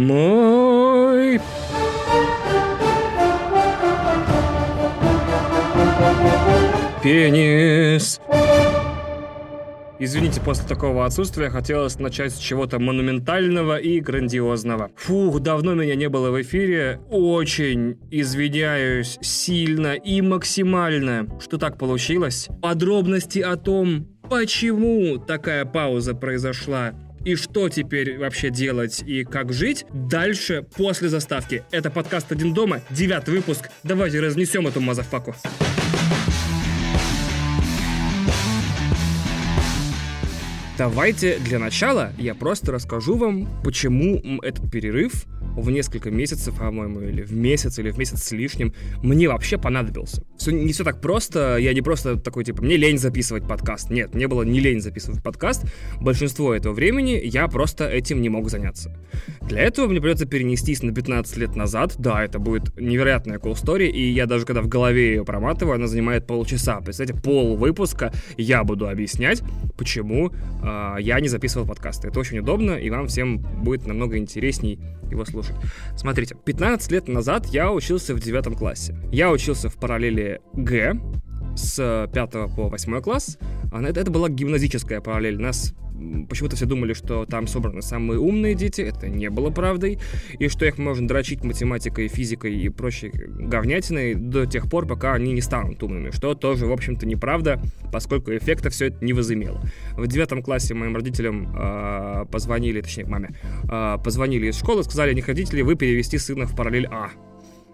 [0.00, 1.40] мой.
[7.02, 8.20] Пенис.
[10.02, 14.90] Извините, после такого отсутствия хотелось начать с чего-то монументального и грандиозного.
[14.96, 17.00] Фух, давно меня не было в эфире.
[17.10, 22.48] Очень извиняюсь сильно и максимально, что так получилось.
[22.62, 29.86] Подробности о том, почему такая пауза произошла, и что теперь вообще делать и как жить
[29.92, 31.64] дальше после заставки.
[31.70, 33.70] Это подкаст «Один дома», девятый выпуск.
[33.82, 35.34] Давайте разнесем эту мазафаку.
[40.80, 45.26] Давайте для начала я просто расскажу вам, почему этот перерыв
[45.60, 50.24] в несколько месяцев, по-моему, или в месяц, или в месяц с лишним, мне вообще понадобился.
[50.36, 53.90] Все, не все так просто, я не просто такой, типа, мне лень записывать подкаст.
[53.90, 55.64] Нет, мне было не лень записывать подкаст.
[56.00, 58.96] Большинство этого времени я просто этим не мог заняться.
[59.42, 61.94] Для этого мне придется перенестись на 15 лет назад.
[61.98, 65.86] Да, это будет невероятная cool story, и я даже когда в голове ее проматываю, она
[65.86, 66.80] занимает полчаса.
[66.80, 69.42] Представляете, пол выпуска я буду объяснять,
[69.76, 72.08] почему э, я не записывал подкасты.
[72.08, 74.78] Это очень удобно, и вам всем будет намного интересней
[75.10, 75.49] его слушать.
[75.96, 78.96] Смотрите, 15 лет назад я учился в 9 классе.
[79.12, 81.00] Я учился в параллели Г
[81.56, 83.38] с 5 по 8 класс.
[83.72, 85.40] Это, это была гимназическая параллель.
[85.40, 85.74] Нас
[86.28, 89.98] почему-то все думали, что там собраны самые умные дети, это не было правдой,
[90.38, 95.32] и что их можно дрочить математикой, физикой и прочей говнятиной до тех пор, пока они
[95.32, 97.60] не станут умными, что тоже, в общем-то, неправда,
[97.92, 99.60] поскольку эффекта все это не возымело.
[99.96, 103.30] В девятом классе моим родителям э, позвонили, точнее, маме,
[103.70, 107.10] э, позвонили из школы, сказали, не хотите ли вы перевести сына в параллель А.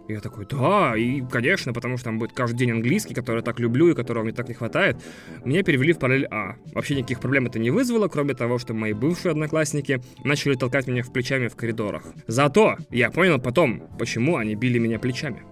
[0.08, 3.42] И я такой, да, и, конечно, потому что там будет каждый день английский, который я
[3.42, 4.96] так люблю и которого мне так не хватает.
[5.44, 6.56] Меня перевели в параллель А.
[6.74, 11.02] Вообще никаких проблем это не вызвало, кроме того, что мои бывшие одноклассники начали толкать меня
[11.02, 12.04] в плечами в коридорах.
[12.26, 15.42] Зато я понял потом, почему они били меня плечами.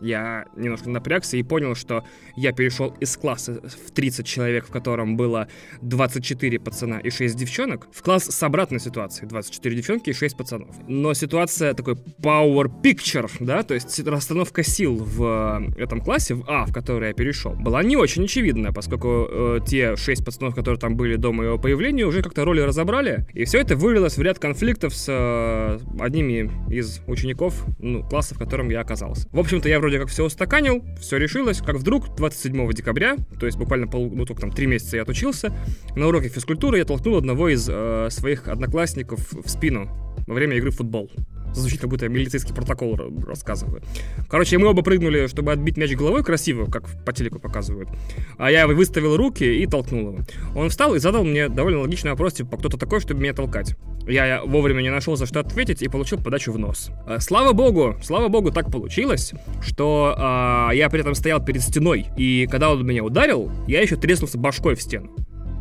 [0.00, 2.04] Я немножко напрягся и понял, что
[2.36, 5.48] я перешел из класса в 30 человек, в котором было
[5.82, 9.28] 24 пацана и 6 девчонок, в класс с обратной ситуацией.
[9.28, 10.74] 24 девчонки и 6 пацанов.
[10.88, 16.44] Но ситуация такой power picture, да, то есть расстановка сил в э, этом классе, в
[16.48, 20.78] А, в который я перешел, была не очень очевидная, поскольку э, те 6 пацанов, которые
[20.78, 23.26] там были до моего появления, уже как-то роли разобрали.
[23.34, 28.38] И все это вылилось в ряд конфликтов с э, одними из учеников ну, класса, в
[28.38, 29.28] котором я оказался.
[29.30, 33.58] В общем-то, я вроде как все устаканил, все решилось, как вдруг 27 декабря, то есть
[33.58, 35.54] буквально пол, ну, только там три месяца я отучился,
[35.94, 39.88] на уроке физкультуры я толкнул одного из э, своих одноклассников в спину
[40.26, 41.10] во время игры в футбол.
[41.54, 43.82] Звучит, как будто я милицейский протокол рассказываю.
[44.28, 47.88] Короче, мы оба прыгнули, чтобы отбить мяч головой красиво, как по телеку показывают.
[48.38, 50.18] А я выставил руки и толкнул его.
[50.54, 53.76] Он встал и задал мне довольно логичный вопрос, типа, кто то такой, чтобы меня толкать.
[54.06, 56.90] Я вовремя не нашел за что ответить и получил подачу в нос.
[57.06, 59.32] А, слава богу, слава богу, так получилось,
[59.62, 63.96] что а, я при этом стоял перед стеной, и когда он меня ударил, я еще
[63.96, 65.10] треснулся башкой в стену.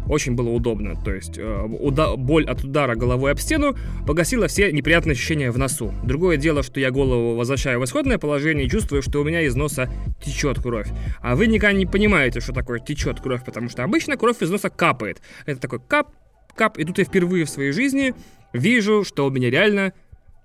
[0.08, 3.76] Очень было удобно, то есть э, уда- боль от удара головой об стену
[4.06, 5.94] погасила все неприятные ощущения в носу.
[6.04, 9.56] Другое дело, что я голову возвращаю в исходное положение и чувствую, что у меня из
[9.56, 9.90] носа
[10.22, 10.90] течет кровь.
[11.22, 14.70] А вы никогда не понимаете, что такое течет кровь, потому что обычно кровь из носа
[14.70, 15.22] капает.
[15.46, 16.10] Это такой кап,
[16.56, 18.14] кап, и тут я впервые в своей жизни
[18.52, 19.94] вижу, что у меня реально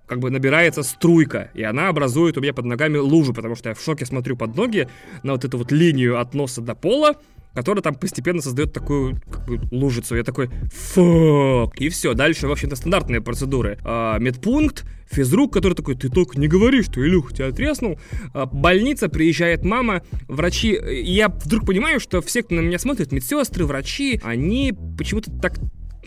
[0.07, 3.75] как бы набирается струйка, и она образует у меня под ногами лужу, потому что я
[3.75, 4.87] в шоке смотрю под ноги
[5.21, 7.17] на вот эту вот линию от носа до пола,
[7.53, 10.15] которая там постепенно создает такую как бы, лужицу.
[10.15, 11.75] Я такой, фак.
[11.79, 13.77] И все, дальше, в общем-то, стандартные процедуры.
[13.83, 17.99] А, медпункт, физрук, который такой, ты только не говори, что Илюх тебя треснул.
[18.33, 20.79] А, больница, приезжает мама, врачи.
[21.03, 25.57] Я вдруг понимаю, что все, кто на меня смотрит, медсестры, врачи, они почему-то так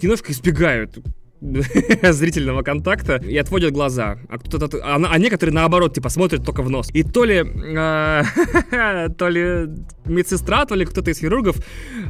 [0.01, 0.99] немножко избегают
[2.13, 4.19] зрительного контакта и отводят глаза.
[4.29, 6.89] А, кто-то, а, а некоторые наоборот, типа, смотрят только в нос.
[6.93, 9.69] И то ли, э, то ли
[10.05, 11.57] медсестра, то ли кто-то из хирургов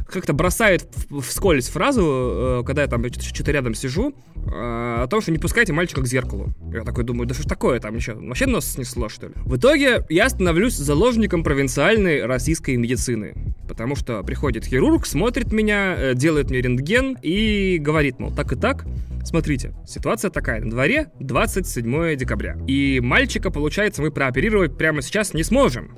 [0.07, 0.87] как-то бросает
[1.21, 5.73] вскользь фразу, э, когда я там что-то рядом сижу, э, о том, что не пускайте
[5.73, 6.53] мальчика к зеркалу.
[6.71, 8.13] Я такой думаю, да что ж такое там еще?
[8.13, 9.33] Вообще нос снесло, что ли?
[9.45, 13.33] В итоге я становлюсь заложником провинциальной российской медицины.
[13.67, 18.55] Потому что приходит хирург, смотрит меня, э, делает мне рентген и говорит, мол, так и
[18.55, 18.85] так,
[19.23, 20.61] Смотрите, ситуация такая.
[20.61, 22.57] На дворе 27 декабря.
[22.67, 25.97] И мальчика, получается, мы прооперировать прямо сейчас не сможем,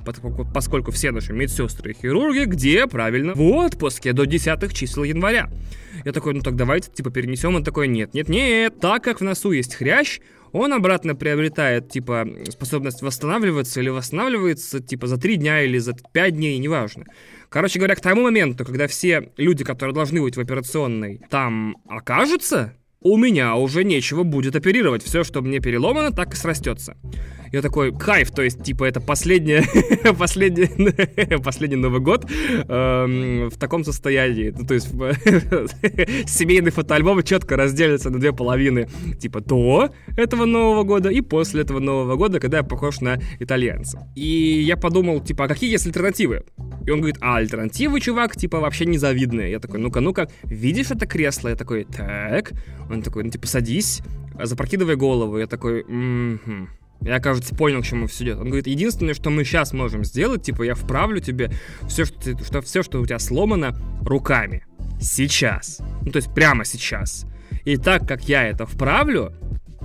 [0.54, 5.50] поскольку все наши медсестры и хирурги где, правильно, в отпуске до 10 чисел января.
[6.04, 7.56] Я такой, ну так давайте, типа, перенесем.
[7.56, 10.20] Он такой, нет, нет, нет, так как в носу есть хрящ,
[10.52, 16.34] он обратно приобретает, типа, способность восстанавливаться или восстанавливается, типа, за 3 дня или за 5
[16.34, 17.04] дней, неважно.
[17.48, 22.74] Короче говоря, к тому моменту, когда все люди, которые должны быть в операционной, там окажутся,
[23.00, 25.02] у меня уже нечего будет оперировать.
[25.02, 26.96] Все, что мне переломано, так и срастется.
[27.56, 29.62] Я такой, кайф, то есть, типа, это последний,
[30.12, 32.26] последний, последний Новый год
[32.68, 34.52] эм, в таком состоянии.
[34.54, 34.88] Ну, то есть,
[36.28, 38.88] семейный фотоальбом четко разделится на две половины.
[39.18, 44.06] Типа, до этого Нового года и после этого Нового года, когда я похож на итальянца.
[44.14, 46.44] И я подумал, типа, а какие есть альтернативы?
[46.86, 49.50] И он говорит, а альтернативы, чувак, типа, вообще незавидные.
[49.50, 51.48] Я такой, ну-ка, ну-ка, видишь это кресло?
[51.48, 52.52] Я такой, так.
[52.90, 54.02] Он такой, ну, типа, садись,
[54.38, 55.38] запрокидывай голову.
[55.38, 56.68] Я такой, угу.
[57.00, 58.38] Я, кажется, понял, к чему все идет.
[58.38, 61.50] Он говорит, единственное, что мы сейчас можем сделать, типа, я вправлю тебе
[61.88, 64.64] все, что, что, все, что у тебя сломано, руками.
[65.00, 65.80] Сейчас.
[66.02, 67.26] Ну, то есть прямо сейчас.
[67.64, 69.32] И так как я это вправлю,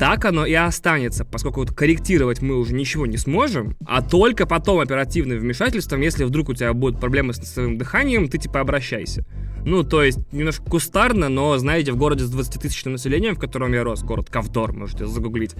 [0.01, 4.79] так оно и останется, поскольку вот корректировать мы уже ничего не сможем, а только потом
[4.79, 9.23] оперативным вмешательством, если вдруг у тебя будут проблемы с носовым дыханием, ты типа обращайся.
[9.63, 13.83] Ну, то есть, немножко кустарно, но, знаете, в городе с 20-тысячным населением, в котором я
[13.83, 15.53] рос, город Ковдор, можете загуглить.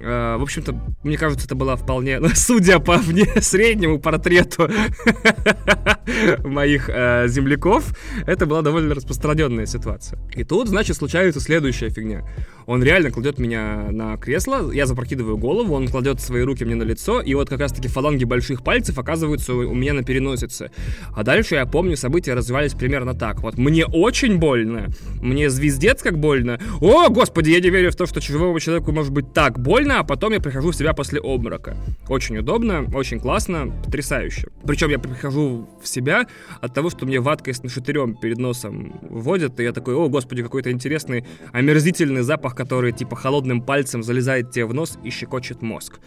[0.00, 4.68] Э, в общем-то, мне кажется, это была вполне, судя по мне, среднему портрету
[6.44, 7.96] моих э, земляков,
[8.26, 10.18] это была довольно распространенная ситуация.
[10.34, 12.28] И тут, значит, случается следующая фигня.
[12.66, 16.84] Он реально кладет меня на кресло, я запрокидываю голову, он кладет свои руки мне на
[16.84, 20.70] лицо, и вот как раз-таки фаланги больших пальцев оказываются у меня на переносице.
[21.14, 23.42] А дальше я помню, события развивались примерно так.
[23.42, 24.88] Вот мне очень больно,
[25.20, 26.58] мне звездец как больно.
[26.80, 30.04] О, господи, я не верю в то, что живому человеку может быть так больно, а
[30.04, 31.76] потом я прихожу в себя после обморока.
[32.08, 34.48] Очень удобно, очень классно, потрясающе.
[34.64, 36.26] Причем я прихожу в себя
[36.60, 40.42] от того, что мне ваткой с нашатырем перед носом вводят, и я такой, о, господи,
[40.42, 46.00] какой-то интересный, омерзительный запах который типа холодным пальцем залезает тебе в нос и щекочет мозг.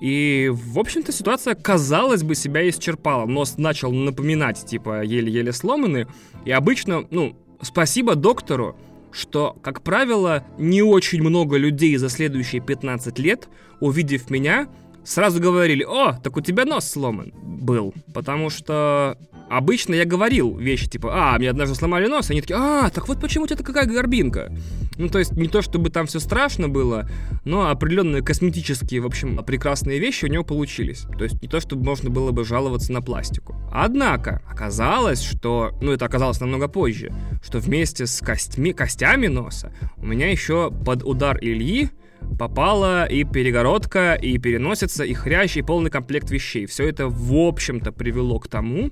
[0.00, 3.26] И, в общем-то, ситуация, казалось бы, себя исчерпала.
[3.26, 6.06] Нос начал напоминать, типа, еле-еле сломанный.
[6.44, 8.76] И обычно, ну, спасибо доктору,
[9.10, 13.48] что, как правило, не очень много людей за следующие 15 лет,
[13.80, 14.68] увидев меня,
[15.02, 17.94] сразу говорили, о, так у тебя нос сломан был.
[18.12, 19.16] Потому что
[19.48, 23.20] Обычно я говорил вещи типа, а, мне однажды сломали нос, они такие, а, так вот
[23.20, 24.52] почему у тебя такая горбинка.
[24.98, 27.08] Ну, то есть не то, чтобы там все страшно было,
[27.44, 31.06] но определенные косметические, в общем, прекрасные вещи у него получились.
[31.18, 33.54] То есть не то, чтобы можно было бы жаловаться на пластику.
[33.72, 37.12] Однако, оказалось, что, ну, это оказалось намного позже,
[37.42, 41.90] что вместе с костьми, костями носа у меня еще под удар Ильи
[42.38, 46.66] попала и перегородка, и переносится, и хрящ, и полный комплект вещей.
[46.66, 48.90] Все это, в общем-то, привело к тому,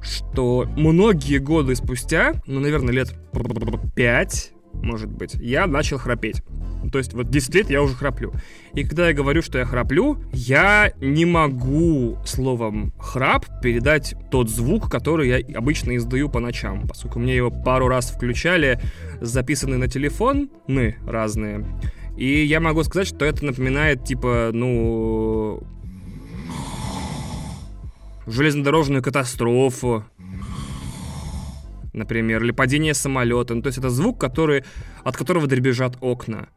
[0.00, 3.14] что многие годы спустя, ну, наверное, лет
[3.94, 6.42] 5, может быть, я начал храпеть.
[6.92, 8.32] То есть вот 10 лет я уже храплю.
[8.74, 14.90] И когда я говорю, что я храплю, я не могу словом храп передать тот звук,
[14.90, 18.80] который я обычно издаю по ночам, поскольку мне его пару раз включали,
[19.20, 21.66] записанные на телефон, мы разные.
[22.18, 25.62] И я могу сказать, что это напоминает, типа, ну...
[28.26, 30.04] железнодорожную катастрофу,
[31.92, 33.54] например, или падение самолета.
[33.54, 34.64] Ну, то есть это звук, который,
[35.04, 36.48] от которого дребезжат окна.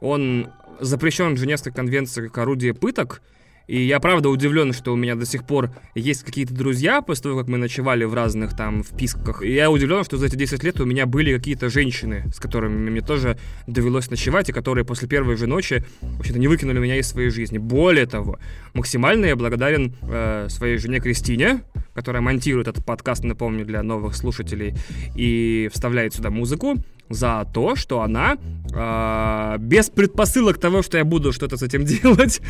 [0.00, 0.48] Он
[0.80, 3.20] запрещен в Женевской конвенции как орудие пыток,
[3.66, 7.38] и я правда удивлен, что у меня до сих пор есть какие-то друзья, после того,
[7.38, 9.42] как мы ночевали в разных там вписках.
[9.42, 12.90] И я удивлен, что за эти 10 лет у меня были какие-то женщины, с которыми
[12.90, 17.08] мне тоже довелось ночевать, и которые после первой же ночи вообще-то не выкинули меня из
[17.08, 17.58] своей жизни.
[17.58, 18.38] Более того,
[18.74, 21.62] максимально я благодарен э, своей жене Кристине,
[21.94, 24.74] которая монтирует этот подкаст, напомню, для новых слушателей,
[25.14, 26.76] и вставляет сюда музыку
[27.10, 28.38] за то, что она
[28.72, 32.40] э, без предпосылок того, что я буду что-то с этим делать,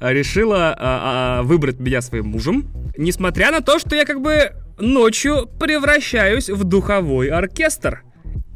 [0.00, 2.66] решила э, э, выбрать меня своим мужем.
[2.96, 8.02] Несмотря на то, что я как бы ночью превращаюсь в духовой оркестр.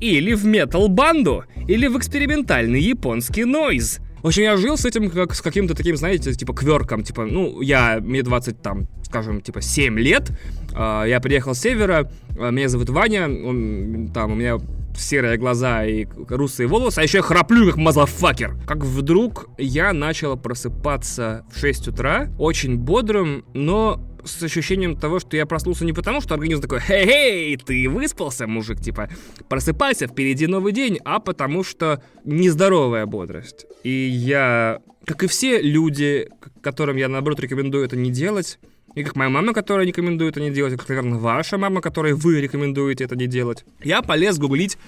[0.00, 1.45] Или в метал-банду.
[1.69, 4.00] Или в экспериментальный японский нойз.
[4.23, 7.04] В общем, я жил с этим как с каким-то таким, знаете, типа кверком.
[7.04, 10.31] Типа, ну, я, мне 20 там, скажем, типа 7 лет.
[10.73, 14.59] Я приехал с севера, меня зовут Ваня, он, там у меня
[14.96, 18.56] серые глаза и русые волосы, а еще я храплю как мазафакер.
[18.66, 25.36] Как вдруг я начал просыпаться в 6 утра, очень бодрым, но с ощущением того, что
[25.36, 29.08] я проснулся не потому, что организм такой «Хей-хей, ты выспался, мужик?» Типа
[29.48, 33.66] «Просыпайся, впереди новый день», а потому что нездоровая бодрость.
[33.82, 36.28] И я, как и все люди,
[36.62, 38.58] которым я, наоборот, рекомендую это не делать,
[38.94, 42.12] и как моя мама, которая рекомендует это не делать, и как, наверное, ваша мама, которой
[42.12, 44.78] вы рекомендуете это не делать, я полез гуглить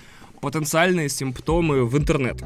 [0.41, 2.43] потенциальные симптомы в интернет.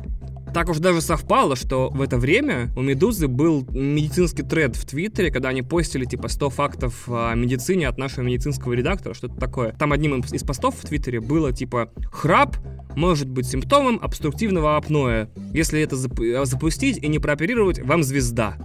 [0.53, 5.31] Так уж даже совпало, что в это время у «Медузы» был медицинский тред в Твиттере,
[5.31, 9.73] когда они постили типа 100 фактов о медицине от нашего медицинского редактора, что-то такое.
[9.73, 12.57] Там одним из постов в Твиттере было типа «Храп
[12.97, 15.29] может быть симптомом обструктивного апноэ.
[15.53, 18.57] Если это зап- запустить и не прооперировать, вам звезда».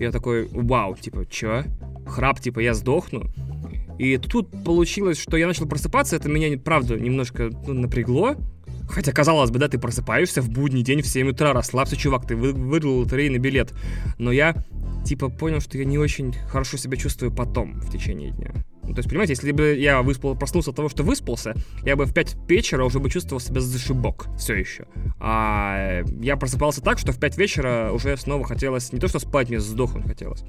[0.00, 1.64] Я такой «Вау, типа, чё?
[2.08, 3.30] Храп, типа, я сдохну?»
[3.98, 8.36] И тут получилось, что я начал просыпаться, это меня, правда, немножко ну, напрягло,
[8.88, 12.34] Хотя, казалось бы, да, ты просыпаешься в будний день в 7 утра, расслабься, чувак, ты
[12.36, 13.74] вы, выиграл лотерейный билет.
[14.16, 14.56] Но я,
[15.04, 18.52] типа, понял, что я не очень хорошо себя чувствую потом, в течение дня.
[18.88, 21.54] Ну, то есть, понимаете, если бы я выспал, проснулся от того, что выспался,
[21.84, 24.86] я бы в 5 вечера уже бы чувствовал себя зашибок все еще.
[25.20, 29.50] А я просыпался так, что в 5 вечера уже снова хотелось, не то что спать,
[29.50, 30.42] мне сдохнуть хотелось.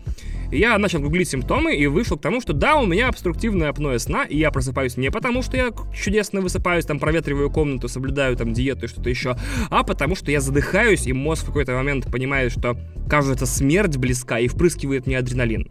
[0.51, 3.99] И я начал гуглить симптомы и вышел к тому, что да, у меня обструктивное апноэ
[3.99, 8.53] сна, и я просыпаюсь не потому, что я чудесно высыпаюсь, там проветриваю комнату, соблюдаю там
[8.53, 9.35] диету и что-то еще,
[9.69, 12.77] а потому что я задыхаюсь, и мозг в какой-то момент понимает, что
[13.09, 15.69] кажется смерть близка и впрыскивает мне адреналин.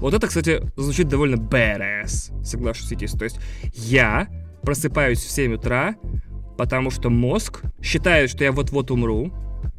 [0.00, 2.88] Вот это, кстати, звучит довольно badass, соглашусь.
[2.88, 3.40] То есть
[3.74, 4.28] я
[4.62, 5.96] просыпаюсь в 7 утра,
[6.58, 9.32] потому что мозг считает, что я вот-вот умру,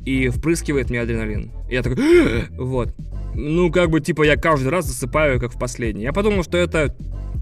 [0.06, 1.52] и впрыскивает мне адреналин.
[1.70, 2.96] Я такой, вот.
[3.36, 6.04] Ну, как бы, типа, я каждый раз засыпаю, как в последний.
[6.04, 6.96] Я подумал, что это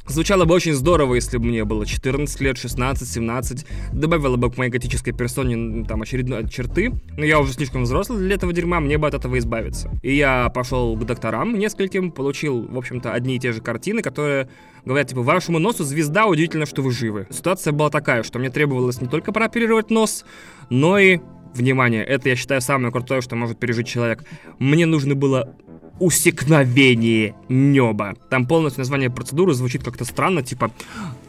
[0.08, 3.66] Звучало бы очень здорово, если бы мне было 14 лет, 16, 17.
[3.92, 6.94] Добавило бы к моей готической персоне там очередные черты.
[7.18, 9.90] Но я уже слишком взрослый для этого дерьма, мне бы от этого избавиться.
[10.04, 14.48] И я пошел к докторам нескольким, получил, в общем-то, одни и те же картины, которые
[14.86, 17.28] говорят, типа, вашему носу звезда, удивительно, что вы живы.
[17.32, 20.24] Ситуация была такая, что мне требовалось не только прооперировать нос,
[20.70, 21.20] но и
[21.56, 24.24] Внимание, это, я считаю, самое крутое, что может пережить человек.
[24.60, 25.56] Мне нужно было
[26.00, 28.16] усекновение неба.
[28.30, 30.72] Там полностью название процедуры звучит как-то странно, типа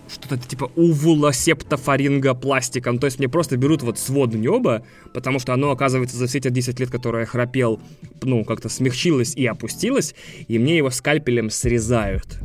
[0.09, 2.99] что-то типа увулосептофарингопластиком.
[2.99, 4.83] То есть мне просто берут вот свод неба,
[5.15, 7.81] потому что оно, оказывается, за все эти 10 лет, которые я храпел,
[8.23, 10.15] ну, как-то смягчилось и опустилось,
[10.49, 12.39] и мне его скальпелем срезают.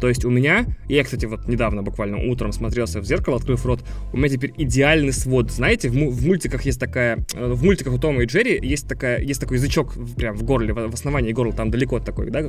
[0.00, 3.80] То есть у меня, я, кстати, вот недавно буквально утром смотрелся в зеркало, открыв рот,
[4.12, 5.50] у меня теперь идеальный свод.
[5.50, 9.20] Знаете, в, в мультиках есть такая, э, в мультиках у Тома и Джерри есть, такая,
[9.20, 12.44] есть такой язычок прям в горле, в, в основании горла, там далеко такой, да?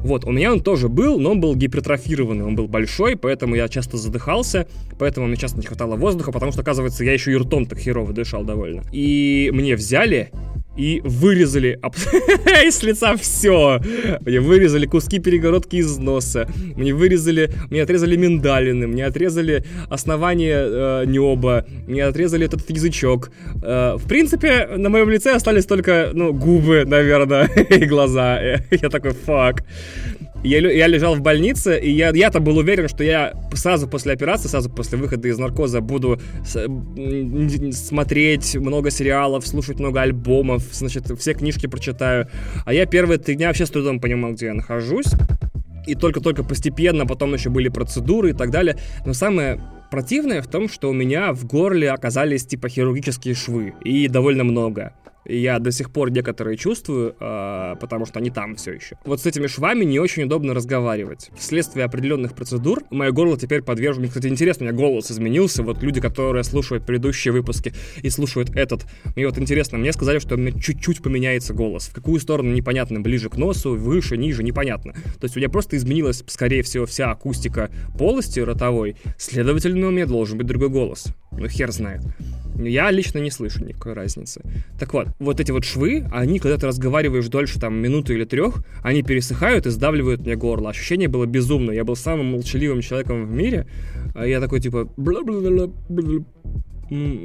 [0.00, 3.68] Вот, у меня он тоже был, но он был гипертрофированный, он был большой, поэтому я
[3.68, 4.66] часто задыхался,
[4.98, 8.12] поэтому мне часто не хватало воздуха, потому что, оказывается, я еще и ртом так херово
[8.12, 8.82] дышал довольно.
[8.92, 10.30] И мне взяли
[10.78, 11.78] и вырезали
[12.66, 13.80] из лица все.
[14.20, 21.04] Мне вырезали куски перегородки из носа, мне вырезали, мне отрезали миндалины, мне отрезали основание э,
[21.06, 23.30] неба, мне отрезали этот язычок.
[23.62, 28.40] Э, в принципе, на моем лице остались только, ну, губы, наверное, и глаза.
[28.40, 29.64] Я такой, фак.
[30.44, 34.48] Я, я лежал в больнице, и я, я-то был уверен, что я сразу после операции,
[34.48, 36.64] сразу после выхода из наркоза буду с,
[37.72, 42.28] смотреть много сериалов, слушать много альбомов, значит, все книжки прочитаю.
[42.64, 45.12] А я первые три дня вообще с трудом понимал, где я нахожусь.
[45.86, 48.76] И только-только постепенно, потом еще были процедуры и так далее.
[49.06, 53.74] Но самое противное в том, что у меня в горле оказались типа хирургические швы.
[53.84, 54.92] И довольно много
[55.28, 58.98] я до сих пор некоторые чувствую, э, потому что они там все еще.
[59.04, 61.30] Вот с этими швами не очень удобно разговаривать.
[61.36, 64.08] Вследствие определенных процедур мое горло теперь подвержено.
[64.08, 65.62] Кстати, интересно, у меня голос изменился.
[65.62, 70.34] Вот люди, которые слушают предыдущие выпуски и слушают этот, мне вот интересно, мне сказали, что
[70.34, 71.88] у меня чуть-чуть поменяется голос.
[71.88, 74.92] В какую сторону непонятно, ближе к носу, выше, ниже, непонятно.
[74.92, 80.06] То есть у меня просто изменилась, скорее всего, вся акустика полости ротовой, следовательно, у меня
[80.06, 81.08] должен быть другой голос.
[81.32, 82.02] Ну, хер знает.
[82.58, 84.42] Я лично не слышу никакой разницы.
[84.80, 88.64] Так вот, вот эти вот швы, они, когда ты разговариваешь дольше, там, минуты или трех,
[88.82, 90.70] они пересыхают и сдавливают мне горло.
[90.70, 91.72] Ощущение было безумно.
[91.72, 93.66] Я был самым молчаливым человеком в мире.
[94.14, 94.88] А я такой, типа...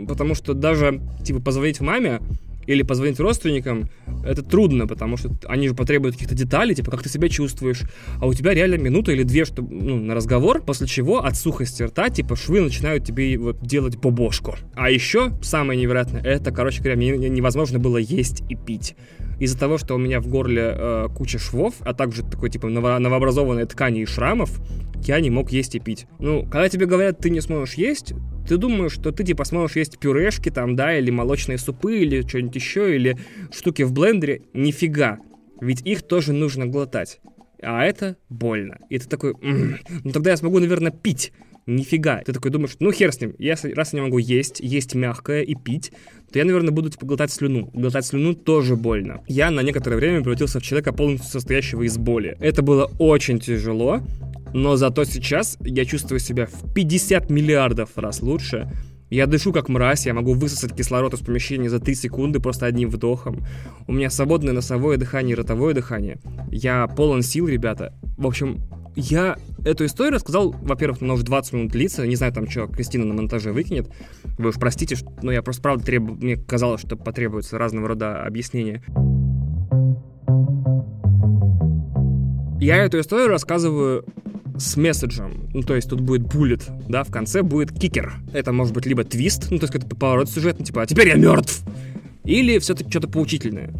[0.08, 2.20] Потому что даже, типа, позвонить маме,
[2.66, 3.90] или позвонить родственникам,
[4.26, 7.82] это трудно, потому что они же потребуют каких-то деталей, типа, как ты себя чувствуешь,
[8.20, 11.84] а у тебя реально минута или две чтобы, ну, на разговор, после чего от сухости
[11.84, 14.56] рта, типа, швы начинают тебе вот делать побошку.
[14.76, 18.96] А еще, самое невероятное, это, короче говоря, мне невозможно было есть и пить.
[19.40, 23.00] Из-за того, что у меня в горле э, куча швов, а также такой, типа, ново-
[23.00, 24.62] новообразованной ткани и шрамов,
[25.06, 26.08] я не мог есть и пить.
[26.20, 28.14] Ну, когда тебе говорят, ты не сможешь есть,
[28.48, 32.56] ты думаешь, что ты типа сможешь есть пюрешки там, да, или молочные супы, или что-нибудь
[32.56, 33.18] еще, или
[33.52, 34.42] штуки в блендере.
[34.54, 35.20] Нифига.
[35.62, 37.20] Ведь их тоже нужно глотать.
[37.62, 38.80] А это больно.
[38.90, 41.32] И ты такой, ну тогда я смогу, наверное, пить.
[41.66, 42.22] Нифига.
[42.26, 45.44] Ты такой думаешь, ну хер с ним, если, раз я не могу есть, есть мягкое
[45.44, 45.94] и пить,
[46.30, 47.70] то я, наверное, буду типа глотать слюну.
[47.74, 49.24] Глотать слюну тоже больно.
[49.28, 52.36] Я на некоторое время превратился в человека, полностью состоящего из боли.
[52.42, 54.02] Это было очень тяжело,
[54.54, 58.72] но зато сейчас я чувствую себя в 50 миллиардов раз лучше.
[59.10, 62.90] Я дышу как мразь, я могу высосать кислород из помещения за 3 секунды просто одним
[62.90, 63.46] вдохом.
[63.88, 66.18] У меня свободное носовое дыхание и ротовое дыхание.
[66.50, 67.94] Я полон сил, ребята.
[68.18, 68.62] В общем,
[68.96, 73.06] я эту историю рассказал, во-первых, она уже 20 минут длится, не знаю, там что Кристина
[73.06, 73.90] на монтаже выкинет,
[74.38, 76.04] вы уж простите, но я просто правда треб...
[76.04, 78.84] мне казалось, что потребуется разного рода объяснения.
[82.60, 84.06] Я эту историю рассказываю
[84.58, 85.50] с месседжем.
[85.54, 88.14] Ну, то есть тут будет буллет, да, в конце будет кикер.
[88.34, 91.16] Это может быть либо твист, ну, то есть это поворот сюжетный, типа, а теперь я
[91.16, 91.62] мертв.
[92.24, 93.74] Или все-таки что-то поучительное.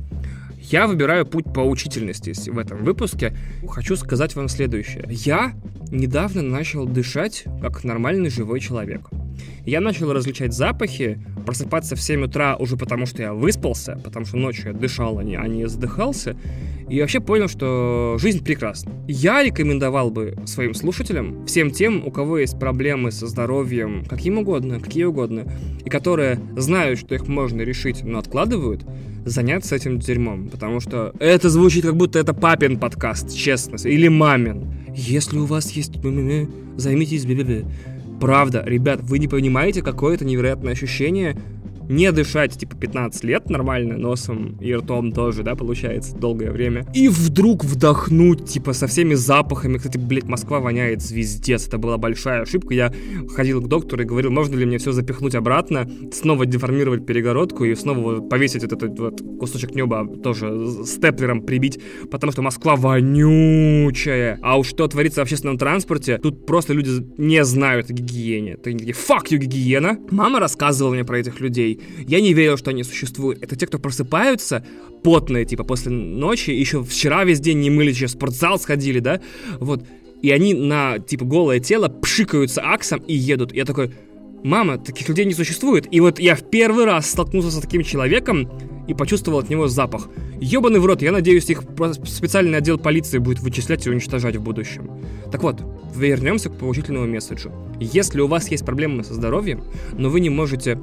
[0.70, 3.36] Я выбираю путь поучительности в этом выпуске.
[3.68, 5.06] Хочу сказать вам следующее.
[5.10, 5.54] Я
[5.92, 9.10] недавно начал дышать как нормальный живой человек.
[9.66, 14.38] Я начал различать запахи, просыпаться в 7 утра уже потому, что я выспался, потому что
[14.38, 16.36] ночью я дышал, а не, а не задыхался,
[16.90, 18.92] и вообще понял, что жизнь прекрасна.
[19.08, 24.80] Я рекомендовал бы своим слушателям, всем тем, у кого есть проблемы со здоровьем, каким угодно,
[24.80, 25.46] какие угодно,
[25.86, 28.86] и которые знают, что их можно решить, но откладывают,
[29.26, 34.74] заняться этим дерьмом, потому что это звучит как будто это папин подкаст, честно, или мамин.
[34.96, 35.94] Если у вас есть
[36.76, 37.66] займитесь бе
[38.20, 41.36] Правда, ребят, вы не понимаете, какое это невероятное ощущение
[41.90, 46.86] не дышать, типа, 15 лет нормально, носом и ртом тоже, да, получается, долгое время.
[46.94, 49.78] И вдруг вдохнуть, типа, со всеми запахами.
[49.78, 51.68] Кстати, блядь, Москва воняет звездец.
[51.68, 52.74] Это была большая ошибка.
[52.74, 52.94] Я
[53.36, 57.76] ходил к доктору и говорил, можно ли мне все запихнуть обратно, снова деформировать перегородку и
[57.76, 61.80] снова повесить этот, этот вот кусочек неба тоже степлером прибить,
[62.12, 64.40] потому что Москва вонючая.
[64.42, 68.58] А уж что творится в общественном транспорте, тут просто люди не знают о гигиене.
[68.58, 70.00] Ты такие, fuck you, гигиена.
[70.10, 71.73] Мама рассказывала мне про этих людей,
[72.08, 73.42] я не верил, что они существуют.
[73.44, 74.66] Это те, кто просыпаются
[75.04, 79.22] потные, типа, после ночи, еще вчера весь день не мыли, еще в спортзал сходили, да,
[79.60, 79.86] вот,
[80.22, 83.54] и они на, типа, голое тело пшикаются аксом и едут.
[83.54, 83.92] Я такой,
[84.44, 85.86] мама, таких людей не существует.
[85.92, 88.50] И вот я в первый раз столкнулся с таким человеком
[88.88, 90.10] и почувствовал от него запах.
[90.40, 91.64] Ёбаный в рот, я надеюсь, их
[92.06, 94.92] специальный отдел полиции будет вычислять и уничтожать в будущем.
[95.30, 95.62] Так вот,
[95.96, 97.52] вернемся к поучительному месседжу.
[97.80, 99.64] Если у вас есть проблемы со здоровьем,
[99.98, 100.80] но вы не можете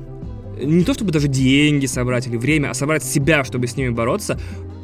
[0.63, 4.39] не то чтобы даже деньги собрать или время, а собрать себя, чтобы с ними бороться,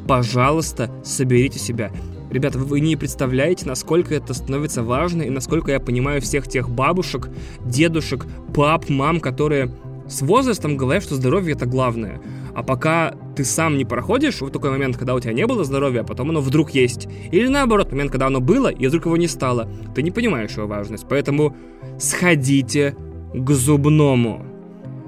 [0.07, 1.91] пожалуйста, соберите себя.
[2.29, 7.29] Ребята, вы не представляете, насколько это становится важно и насколько я понимаю всех тех бабушек,
[7.65, 9.71] дедушек, пап, мам, которые
[10.07, 12.21] с возрастом говорят, что здоровье это главное.
[12.53, 16.01] А пока ты сам не проходишь в такой момент, когда у тебя не было здоровья,
[16.01, 17.07] а потом оно вдруг есть.
[17.31, 19.69] Или наоборот, момент, когда оно было, и вдруг его не стало.
[19.93, 21.05] Ты не понимаешь его важность.
[21.07, 21.55] Поэтому
[21.99, 22.95] сходите
[23.33, 24.45] к зубному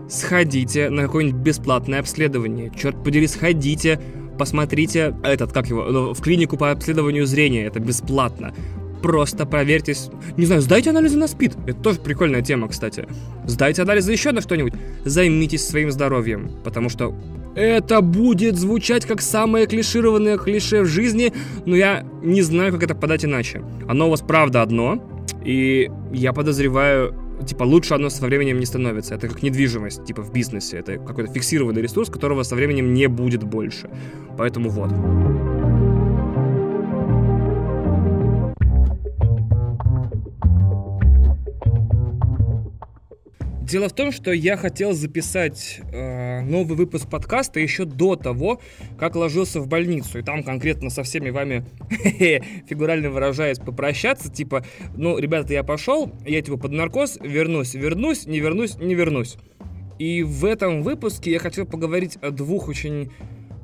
[0.10, 2.72] сходите на какое-нибудь бесплатное обследование.
[2.76, 4.00] Черт подери, сходите,
[4.38, 8.54] посмотрите этот, как его, ну, в клинику по обследованию зрения, это бесплатно.
[9.02, 10.10] Просто проверьтесь.
[10.36, 11.58] Не знаю, сдайте анализы на СПИД.
[11.68, 13.08] Это тоже прикольная тема, кстати.
[13.46, 14.74] Сдайте анализы еще на что-нибудь.
[15.06, 16.52] Займитесь своим здоровьем.
[16.66, 17.16] Потому что
[17.56, 21.34] это будет звучать как самое клишированное клише в жизни,
[21.66, 23.64] но я не знаю, как это подать иначе.
[23.88, 25.02] Оно у вас правда одно,
[25.44, 29.16] и я подозреваю, типа, лучше оно со временем не становится.
[29.16, 30.78] Это как недвижимость, типа, в бизнесе.
[30.78, 33.90] Это какой-то фиксированный ресурс, которого со временем не будет больше.
[34.38, 35.49] Поэтому вот.
[43.70, 48.60] Дело в том, что я хотел записать э, новый выпуск подкаста еще до того,
[48.98, 50.18] как ложился в больницу.
[50.18, 51.64] И там конкретно со всеми вами,
[52.68, 54.32] фигурально выражаясь, попрощаться.
[54.32, 54.66] Типа,
[54.98, 59.38] ну, ребята, я пошел, я типа под наркоз, вернусь, вернусь, не вернусь, не вернусь.
[60.00, 63.12] И в этом выпуске я хотел поговорить о двух очень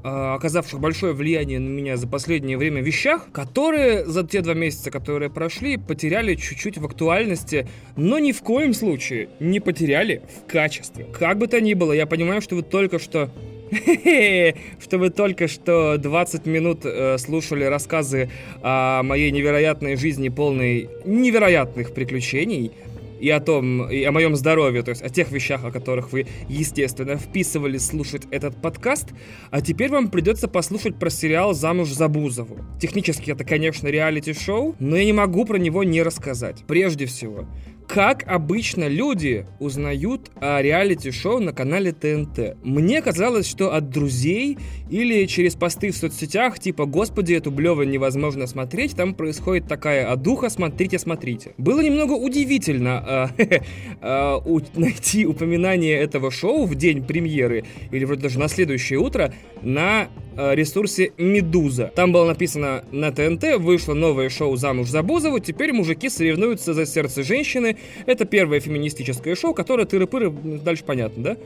[0.05, 5.31] оказавших большое влияние на меня за последнее время вещах, которые за те два месяца, которые
[5.31, 11.05] прошли, потеряли чуть-чуть в актуальности, но ни в коем случае не потеряли в качестве.
[11.05, 13.31] Как бы то ни было, я понимаю, что вы только что
[14.79, 18.29] что вы только что 20 минут э, слушали рассказы
[18.61, 22.71] о моей невероятной жизни, полной невероятных приключений
[23.19, 26.27] и о том, и о моем здоровье, то есть о тех вещах, о которых вы,
[26.47, 29.09] естественно, вписывали слушать этот подкаст,
[29.51, 32.57] а теперь вам придется послушать про сериал «Замуж за Бузову».
[32.79, 36.63] Технически это, конечно, реалити-шоу, но я не могу про него не рассказать.
[36.67, 37.45] Прежде всего,
[37.87, 42.57] как обычно люди узнают о реалити-шоу на канале ТНТ?
[42.63, 44.57] Мне казалось, что от друзей
[44.89, 50.49] или через посты в соцсетях, типа «Господи, эту блево невозможно смотреть», там происходит такая «Адуха,
[50.49, 51.53] смотрите, смотрите».
[51.57, 53.59] Было немного удивительно э,
[54.01, 59.33] э, у, найти упоминание этого шоу в день премьеры, или вроде даже на следующее утро,
[59.61, 61.91] на э, ресурсе «Медуза».
[61.95, 66.85] Там было написано на ТНТ, вышло новое шоу «Замуж за Бузову», теперь мужики соревнуются за
[66.85, 67.74] сердце женщины.
[68.05, 71.37] Это первое феминистическое шоу, которое тыры-пыры, дальше понятно, да?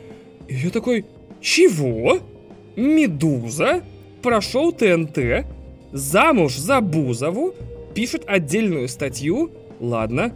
[0.47, 1.05] И я такой,
[1.41, 2.19] чего?
[2.75, 3.83] «Медуза»
[4.21, 5.45] про шоу ТНТ
[5.91, 7.53] «Замуж за Бузову»
[7.93, 10.33] пишет отдельную статью, ладно,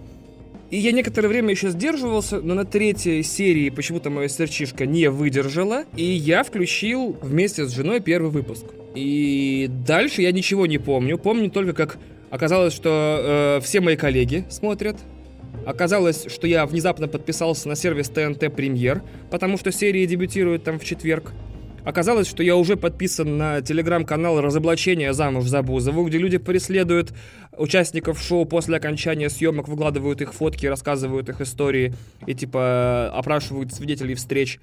[0.73, 5.85] и я некоторое время еще сдерживался, но на третьей серии почему-то моя серчишка не выдержала,
[5.95, 8.65] и я включил вместе с женой первый выпуск.
[8.95, 11.19] И дальше я ничего не помню.
[11.19, 11.99] Помню только, как
[12.31, 14.97] оказалось, что э, все мои коллеги смотрят.
[15.65, 20.83] Оказалось, что я внезапно подписался на сервис ТНТ Премьер, потому что серии дебютируют там в
[20.85, 21.31] четверг.
[21.85, 27.13] Оказалось, что я уже подписан на телеграм-канал «Разоблачение замуж за Бузову», где люди преследуют
[27.57, 31.93] участников шоу после окончания съемок, выкладывают их фотки, рассказывают их истории
[32.25, 34.59] и, типа, опрашивают свидетелей встреч.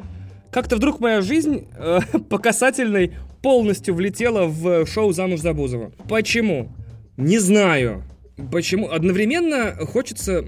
[0.51, 5.93] Как-то вдруг моя жизнь э, по касательной полностью влетела в шоу «Замуж за Бузова».
[6.09, 6.73] Почему?
[7.19, 8.03] Не знаю.
[8.51, 8.91] Почему?
[8.91, 10.45] Одновременно хочется...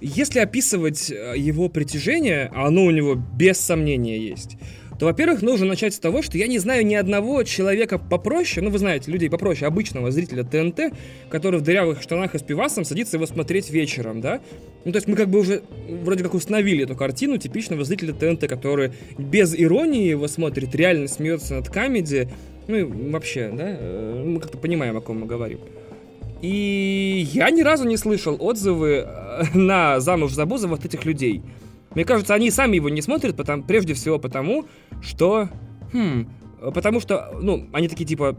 [0.00, 4.56] Если описывать э, его притяжение, а оно у него без сомнения есть,
[5.02, 8.70] то, во-первых, нужно начать с того, что я не знаю ни одного человека попроще, ну,
[8.70, 10.92] вы знаете, людей попроще, обычного зрителя ТНТ,
[11.28, 14.40] который в дырявых штанах и с пивасом садится его смотреть вечером, да?
[14.84, 18.48] Ну, то есть мы как бы уже вроде как установили эту картину типичного зрителя ТНТ,
[18.48, 22.28] который без иронии его смотрит, реально смеется над камеди,
[22.68, 25.58] ну и вообще, да, э, мы как-то понимаем, о ком мы говорим.
[26.42, 31.42] И я ни разу не слышал отзывы э, на замуж за Бузова от этих людей.
[31.94, 34.64] Мне кажется, они сами его не смотрят, потому, прежде всего потому,
[35.00, 35.48] что...
[35.92, 36.28] Хм,
[36.74, 38.36] потому что, ну, они такие типа,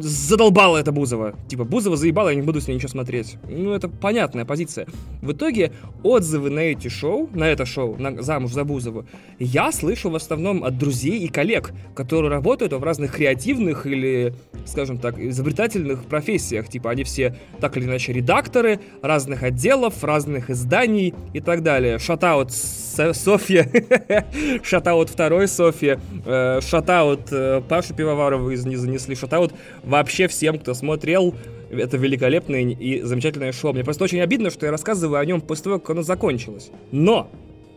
[0.00, 1.34] задолбала это Бузова.
[1.48, 3.36] Типа, Бузова заебала, я не буду с ней ничего смотреть.
[3.48, 4.86] Ну, это понятная позиция.
[5.20, 9.06] В итоге отзывы на эти шоу, на это шоу, на «Замуж за Бузову»,
[9.38, 14.34] я слышу в основном от друзей и коллег, которые работают в разных креативных или,
[14.64, 16.68] скажем так, изобретательных профессиях.
[16.68, 21.98] Типа, они все так или иначе редакторы разных отделов, разных изданий и так далее.
[21.98, 23.68] Шатаут Софья,
[24.62, 31.34] шатаут второй Софья, э, шатаут э, Пашу Пивоварову не занесли, шатаут вообще всем, кто смотрел
[31.70, 33.72] это великолепное и замечательное шоу.
[33.72, 36.70] Мне просто очень обидно, что я рассказываю о нем после того, как оно закончилось.
[36.92, 37.30] Но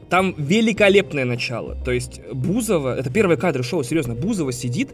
[0.10, 1.76] там великолепное начало.
[1.84, 4.90] То есть Бузова, это первые кадры шоу, серьезно, Бузова сидит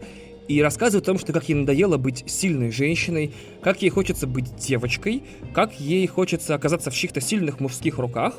[0.48, 4.56] и рассказывает о том, что как ей надоело быть сильной женщиной, как ей хочется быть
[4.56, 8.36] девочкой, как ей хочется оказаться в чьих-то сильных мужских руках,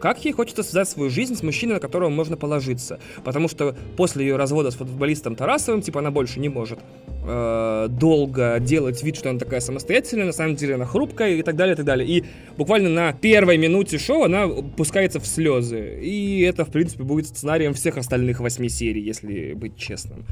[0.00, 3.00] как ей хочется связать свою жизнь с мужчиной, на которого можно положиться.
[3.24, 6.78] Потому что после ее развода с футболистом Тарасовым, типа, она больше не может
[7.26, 11.56] э, долго делать вид, что она такая самостоятельная, на самом деле она хрупкая и так
[11.56, 12.08] далее, и так далее.
[12.08, 12.24] И
[12.56, 16.00] буквально на первой минуте шоу она пускается в слезы.
[16.02, 20.24] И это, в принципе, будет сценарием всех остальных восьми серий, если быть честным.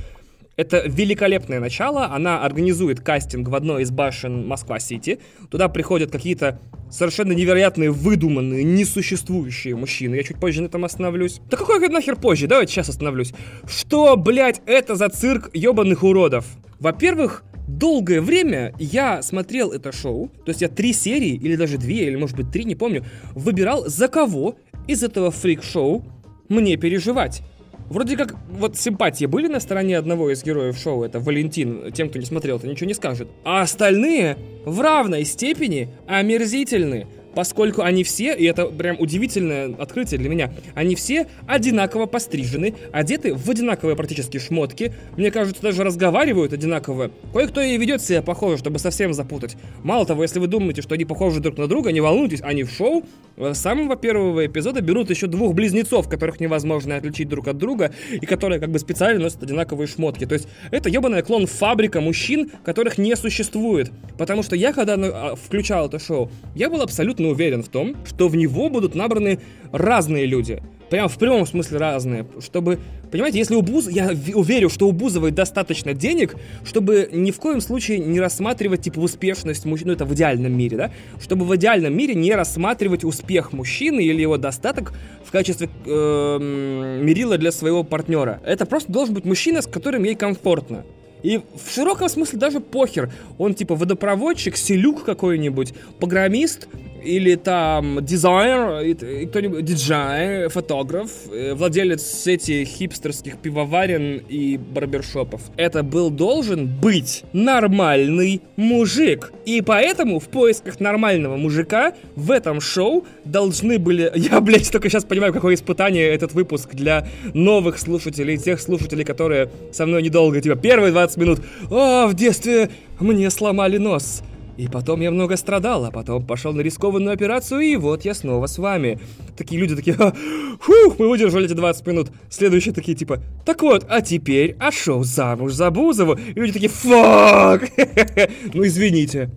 [0.57, 2.07] Это великолепное начало.
[2.07, 5.19] Она организует кастинг в одной из башен Москва-Сити.
[5.51, 6.59] Туда приходят какие-то
[6.91, 10.15] совершенно невероятные, выдуманные, несуществующие мужчины.
[10.15, 11.43] Я чуть позже на этом остановлюсь.
[11.51, 12.47] Да какой нахер позже?
[12.47, 13.35] Давайте сейчас остановлюсь.
[13.69, 16.47] Что, блядь, это за цирк ебаных уродов?
[16.81, 22.07] Во-первых, долгое время я смотрел это шоу, то есть я три серии, или даже две,
[22.07, 26.03] или может быть три, не помню, выбирал, за кого из этого фрик-шоу
[26.49, 27.43] мне переживать.
[27.89, 32.19] Вроде как, вот симпатии были на стороне одного из героев шоу, это Валентин, тем, кто
[32.19, 33.29] не смотрел, то ничего не скажет.
[33.45, 40.31] А остальные в равной степени омерзительны поскольку они все, и это прям удивительное открытие для
[40.31, 47.11] меня, они все одинаково пострижены, одеты в одинаковые практически шмотки, мне кажется, даже разговаривают одинаково.
[47.35, 49.57] Кое-кто и ведет себя похоже, чтобы совсем запутать.
[49.83, 52.71] Мало того, если вы думаете, что они похожи друг на друга, не волнуйтесь, они в
[52.71, 53.05] шоу
[53.37, 58.25] с самого первого эпизода берут еще двух близнецов, которых невозможно отличить друг от друга, и
[58.25, 60.25] которые как бы специально носят одинаковые шмотки.
[60.25, 63.91] То есть это ебаная клон фабрика мужчин, которых не существует.
[64.17, 67.69] Потому что я, когда ну, а, включал это шоу, я был абсолютно абсолютно уверен в
[67.69, 69.39] том, что в него будут набраны
[69.73, 70.63] разные люди.
[70.91, 72.27] Прям в прямом смысле разные.
[72.41, 72.79] Чтобы,
[73.11, 73.89] понимаете, если у Буз...
[73.91, 79.01] Я уверен, что у Бузовой достаточно денег, чтобы ни в коем случае не рассматривать, типа,
[79.01, 80.91] успешность мужчины, ну, это в идеальном мире, да?
[81.21, 84.93] Чтобы в идеальном мире не рассматривать успех мужчины или его достаток
[85.25, 88.41] в качестве э, мерила для своего партнера.
[88.47, 90.85] Это просто должен быть мужчина, с которым ей комфортно.
[91.23, 93.11] И в широком смысле даже похер.
[93.39, 96.69] Он типа водопроводчик, селюк какой-нибудь, программист
[97.07, 98.97] или там дизайнер,
[99.29, 105.41] кто-нибудь, диджей, фотограф, э, владелец этих хипстерских пивоварен и барбершопов.
[105.57, 109.33] Это был должен быть нормальный мужик.
[109.45, 114.11] И поэтому в поисках нормального мужика в этом шоу должны были...
[114.17, 119.51] Я, блядь, только сейчас понимаю, какое испытание этот выпуск для новых слушателей, тех слушателей, которые
[119.73, 121.41] со мной недолго, типа, первые 20 минут.
[121.71, 124.23] О, в детстве мне сломали нос.
[124.57, 128.47] И потом я много страдал, а потом пошел на рискованную операцию, и вот я снова
[128.47, 128.99] с вами.
[129.37, 132.11] Такие люди такие, фух, мы выдержали эти 20 минут.
[132.31, 136.15] Следующие такие, типа, так вот, а теперь, а шоу замуж за Бузову?
[136.15, 137.71] И люди такие, фак!
[138.55, 139.31] Ну, извините.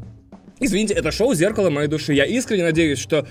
[0.59, 2.13] Извините, это шоу «Зеркало моей души».
[2.13, 3.25] Я искренне надеюсь, что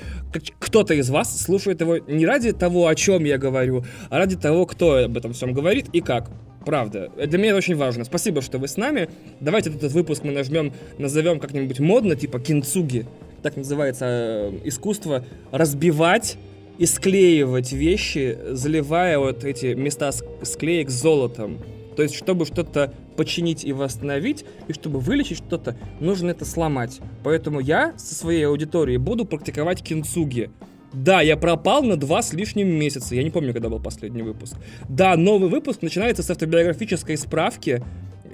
[0.58, 4.64] кто-то из вас слушает его не ради того, о чем я говорю, а ради того,
[4.64, 6.30] кто об этом всем говорит и как.
[6.68, 7.10] Правда.
[7.16, 8.04] Для меня это очень важно.
[8.04, 9.08] Спасибо, что вы с нами.
[9.40, 13.06] Давайте этот выпуск мы нажмем, назовем как-нибудь модно, типа кинцуги.
[13.42, 16.36] Так называется э, искусство разбивать
[16.76, 20.10] и склеивать вещи, заливая вот эти места
[20.42, 21.56] склеек золотом.
[21.96, 27.00] То есть, чтобы что-то починить и восстановить, и чтобы вылечить что-то, нужно это сломать.
[27.24, 30.50] Поэтому я со своей аудиторией буду практиковать кинцуги.
[30.92, 33.14] Да, я пропал на два с лишним месяца.
[33.14, 34.56] Я не помню, когда был последний выпуск.
[34.88, 37.82] Да, новый выпуск начинается с автобиографической справки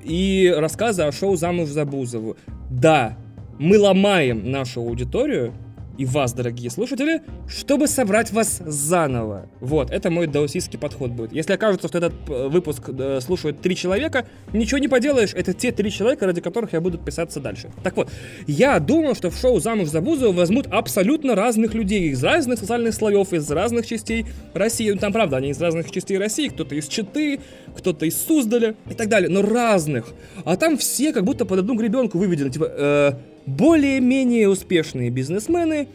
[0.05, 2.37] и рассказа о шоу «Замуж за Бузову».
[2.71, 3.17] Да,
[3.59, 5.53] мы ломаем нашу аудиторию,
[5.99, 9.49] и вас, дорогие слушатели, чтобы собрать вас заново.
[9.61, 11.33] Вот, это мой даосистский подход будет.
[11.33, 15.73] Если окажется, что этот э, выпуск э, слушают три человека, ничего не поделаешь, это те
[15.73, 17.71] три человека, ради которых я буду писаться дальше.
[17.83, 18.11] Так вот,
[18.47, 22.95] я думал, что в шоу «Замуж за Бузову» возьмут абсолютно разных людей, из разных социальных
[22.95, 24.91] слоев, из разных частей России.
[24.91, 27.41] Ну, там, правда, они из разных частей России, кто-то из Читы,
[27.77, 30.13] кто-то из Суздаля и так далее, но разных.
[30.45, 32.65] А там все как будто под одну гребенку выведены, типа...
[32.71, 33.13] Э,
[33.47, 35.89] более-менее успешные бизнесмены,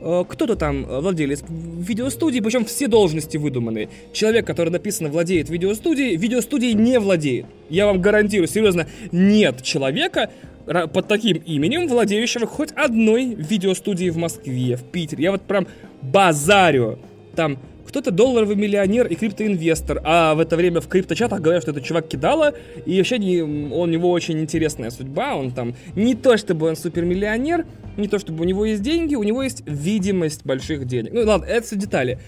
[0.00, 3.88] э, кто-то там владелец видеостудии, причем все должности выдуманные.
[4.12, 7.46] Человек, который написано владеет видеостудией, видеостудией не владеет.
[7.68, 10.30] Я вам гарантирую, серьезно, нет человека
[10.66, 15.24] под таким именем, владеющего хоть одной видеостудией в Москве, в Питере.
[15.24, 15.66] Я вот прям
[16.02, 16.98] базарю.
[17.34, 17.58] Там
[17.90, 22.08] кто-то долларовый миллионер и криптоинвестор, а в это время в крипточатах говорят, что это чувак
[22.08, 22.54] кидала,
[22.86, 27.66] и вообще не, у него очень интересная судьба, он там не то чтобы он супермиллионер,
[27.96, 31.12] не то чтобы у него есть деньги, у него есть видимость больших денег.
[31.12, 32.18] Ну ладно, это все детали.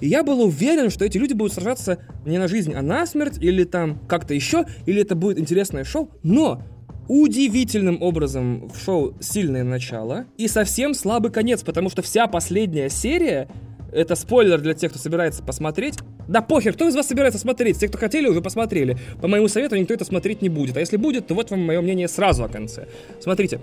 [0.00, 3.36] И я был уверен, что эти люди будут сражаться не на жизнь, а на смерть,
[3.40, 6.10] или там как-то еще, или это будет интересное шоу.
[6.22, 6.62] Но
[7.08, 13.48] удивительным образом в шоу сильное начало и совсем слабый конец, потому что вся последняя серия
[13.92, 15.98] это спойлер для тех, кто собирается посмотреть.
[16.28, 17.78] Да похер, кто из вас собирается смотреть?
[17.78, 18.96] Те, кто хотели, уже посмотрели.
[19.20, 20.76] По моему совету, никто это смотреть не будет.
[20.76, 22.86] А если будет, то вот вам мое мнение сразу о конце.
[23.20, 23.60] Смотрите.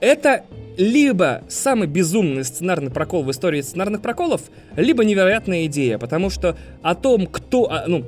[0.00, 0.44] Это
[0.76, 4.42] либо самый безумный сценарный прокол в истории сценарных проколов,
[4.76, 8.04] либо невероятная идея, потому что о том, кто, а, ну,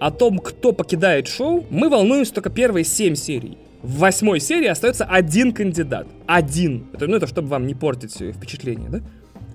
[0.00, 3.58] о том, кто покидает шоу, мы волнуемся только первые семь серий.
[3.82, 6.08] В восьмой серии остается один кандидат.
[6.26, 6.86] Один.
[6.92, 9.00] Это, ну, это чтобы вам не портить впечатление, да?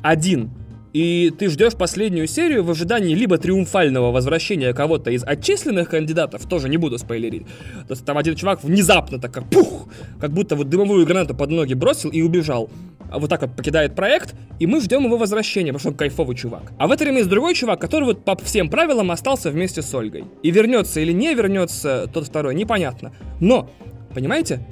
[0.02, 0.52] Один
[0.94, 6.70] и ты ждешь последнюю серию в ожидании либо триумфального возвращения кого-то из отчисленных кандидатов, тоже
[6.70, 7.46] не буду спойлерить.
[7.88, 9.88] То есть там один чувак внезапно так как пух,
[10.20, 12.70] как будто вот дымовую гранату под ноги бросил и убежал.
[13.10, 16.36] А вот так вот покидает проект, и мы ждем его возвращения, потому что он кайфовый
[16.36, 16.72] чувак.
[16.78, 19.94] А в это время есть другой чувак, который вот по всем правилам остался вместе с
[19.94, 20.24] Ольгой.
[20.44, 23.12] И вернется или не вернется тот второй, непонятно.
[23.42, 23.70] Но,
[24.14, 24.66] понимаете,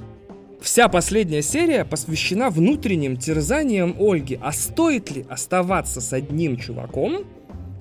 [0.60, 4.38] Вся последняя серия посвящена внутренним терзаниям Ольги.
[4.42, 7.24] А стоит ли оставаться с одним чуваком,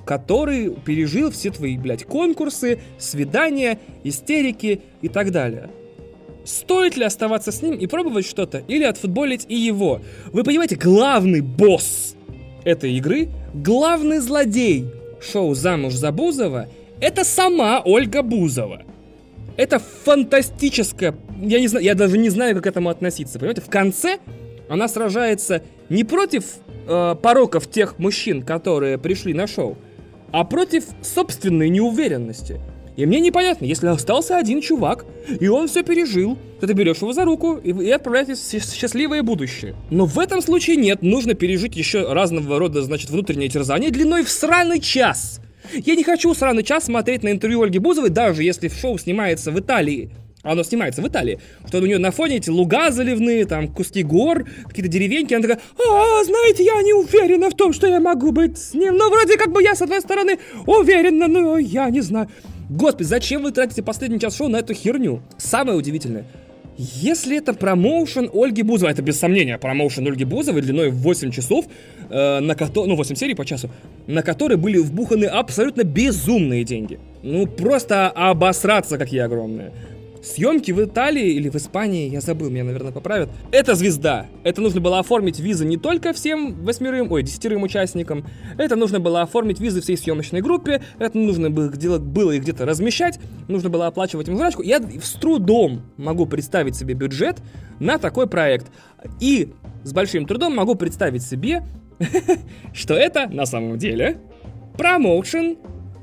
[0.05, 5.69] который пережил все твои, блядь, конкурсы, свидания, истерики и так далее?
[6.45, 10.01] Стоит ли оставаться с ним и пробовать что-то, или отфутболить и его?
[10.31, 12.15] Вы понимаете, главный босс
[12.63, 14.85] этой игры, главный злодей
[15.21, 16.69] шоу «Замуж за Бузова»—
[17.01, 18.83] это сама Ольга Бузова.
[19.57, 23.39] Это фантастическая я, не знаю, я даже не знаю, как к этому относиться.
[23.39, 24.19] Понимаете, в конце
[24.69, 26.45] она сражается не против
[26.87, 29.77] э, пороков тех мужчин, которые пришли на шоу,
[30.31, 32.59] а против собственной неуверенности.
[32.95, 35.05] И мне непонятно, если остался один чувак,
[35.39, 39.23] и он все пережил, то ты берешь его за руку и, и отправляетесь в счастливое
[39.23, 39.73] будущее.
[39.89, 44.29] Но в этом случае нет, нужно пережить еще разного рода, значит, внутреннее терзание длиной в
[44.29, 45.39] сраный час.
[45.73, 49.59] Я не хочу сраный час смотреть на интервью Ольги Бузовой, даже если шоу снимается в
[49.59, 50.11] Италии.
[50.41, 54.45] Оно снимается в Италии, что у нее на фоне эти луга заливные, там куски гор,
[54.67, 58.57] какие-то деревеньки, она такая, а, знаете, я не уверена в том, что я могу быть
[58.57, 62.29] с ним, но вроде как бы я, с одной стороны, уверена, но я не знаю.
[62.69, 65.21] Господи, зачем вы тратите последний час шоу на эту херню?
[65.37, 66.23] Самое удивительное,
[66.77, 71.65] Если это промоушен Ольги Бузовой, это без сомнения промоушен Ольги Бузовой длиной в 8 часов,
[72.09, 73.69] э, на ко- ну 8 серий по часу,
[74.07, 76.97] на которые были вбуханы абсолютно безумные деньги.
[77.21, 79.73] Ну просто обосраться какие огромные.
[80.29, 83.29] Съемки в Италии или в Испании, я забыл, меня, наверное, поправят.
[83.51, 84.27] Это звезда.
[84.43, 88.25] Это нужно было оформить визы не только всем восьмерым, ой, десятерым участникам.
[88.57, 90.83] Это нужно было оформить визы всей съемочной группе.
[90.99, 93.19] Это нужно было, было их где-то размещать.
[93.47, 94.61] Нужно было оплачивать им зрачку.
[94.61, 97.37] Я с трудом могу представить себе бюджет
[97.79, 98.67] на такой проект.
[99.19, 99.51] И
[99.83, 101.63] с большим трудом могу представить себе,
[102.73, 104.19] что это на самом деле
[104.77, 105.57] промоушен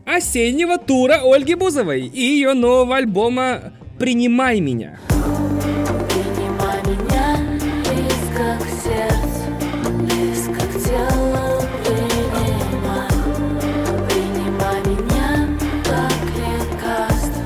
[0.05, 4.99] осеннего тура Ольги Бузовой и ее нового альбома Принимай меня.
[5.09, 7.39] Принимай меня,
[7.83, 9.49] близко к сердцу,
[10.01, 13.09] близко к телу, принимай.
[14.07, 15.49] Принимай меня,
[15.83, 17.43] как лекарство,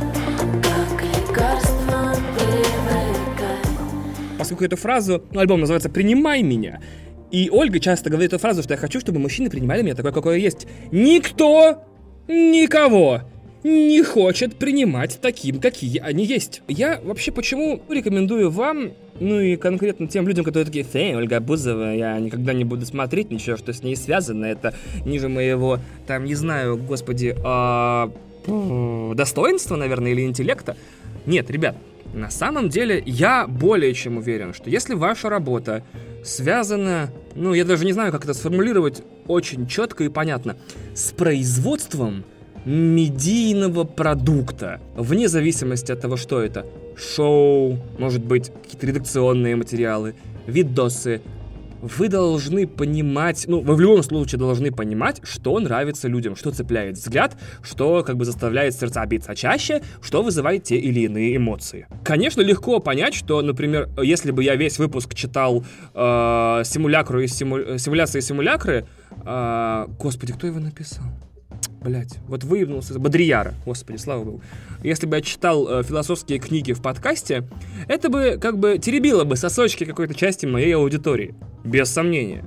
[0.60, 3.58] как лекарство привыкай.
[4.36, 6.80] Поскольку эту фразу, ну, альбом называется «Принимай меня»,
[7.30, 10.38] и Ольга часто говорит эту фразу, что я хочу, чтобы мужчины принимали меня такой, какой
[10.38, 10.66] я есть.
[10.90, 11.84] Никто,
[12.26, 13.22] никого
[13.62, 16.62] не хочет принимать таким, какие они есть.
[16.68, 21.94] Я вообще почему рекомендую вам, ну и конкретно тем людям, которые такие, «Фей, Ольга Бузова,
[21.94, 26.34] я никогда не буду смотреть ничего, что с ней связано, это ниже моего, там, не
[26.34, 28.10] знаю, господи, а,
[29.14, 30.76] достоинства, наверное, или интеллекта».
[31.26, 31.76] Нет, ребят,
[32.14, 35.84] на самом деле я более чем уверен, что если ваша работа
[36.24, 40.56] связана, ну, я даже не знаю, как это сформулировать очень четко и понятно,
[40.94, 42.24] с производством
[42.64, 46.66] медийного продукта, вне зависимости от того, что это.
[46.96, 50.14] Шоу, может быть, какие-то редакционные материалы,
[50.46, 51.20] видосы.
[51.82, 56.98] Вы должны понимать, ну, вы в любом случае должны понимать, что нравится людям, что цепляет
[56.98, 61.86] взгляд, что как бы заставляет сердца биться чаще, что вызывает те или иные эмоции.
[62.04, 67.78] Конечно, легко понять, что, например, если бы я весь выпуск читал э, симулякру и симу...
[67.78, 68.86] симуляции симулякры,
[69.24, 71.06] э, господи, кто его написал?
[71.82, 74.42] Блять, вот выявился Бодрияра, господи, слава богу.
[74.82, 77.44] Если бы я читал э, философские книги в подкасте,
[77.88, 82.44] это бы как бы теребило бы сосочки какой-то части моей аудитории, без сомнения.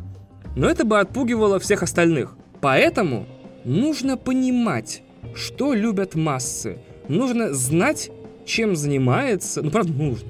[0.56, 2.36] Но это бы отпугивало всех остальных.
[2.62, 3.26] Поэтому
[3.66, 5.02] нужно понимать,
[5.34, 6.78] что любят массы.
[7.08, 8.12] Нужно знать,
[8.46, 10.30] чем занимается, ну правда нужно,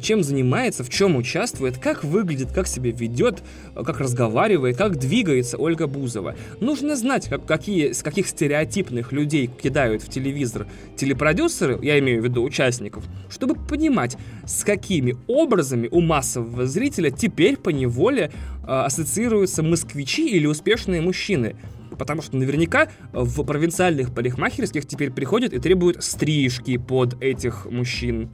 [0.00, 3.42] чем занимается, в чем участвует, как выглядит, как себя ведет,
[3.74, 6.34] как разговаривает, как двигается Ольга Бузова.
[6.60, 12.24] Нужно знать, как, какие, с каких стереотипных людей кидают в телевизор телепродюсеры, я имею в
[12.24, 18.30] виду участников, чтобы понимать, с какими образами у массового зрителя теперь по неволе
[18.62, 21.56] э, ассоциируются москвичи или успешные мужчины
[21.98, 28.30] потому что наверняка в провинциальных парикмахерских теперь приходят и требуют стрижки под этих мужчин.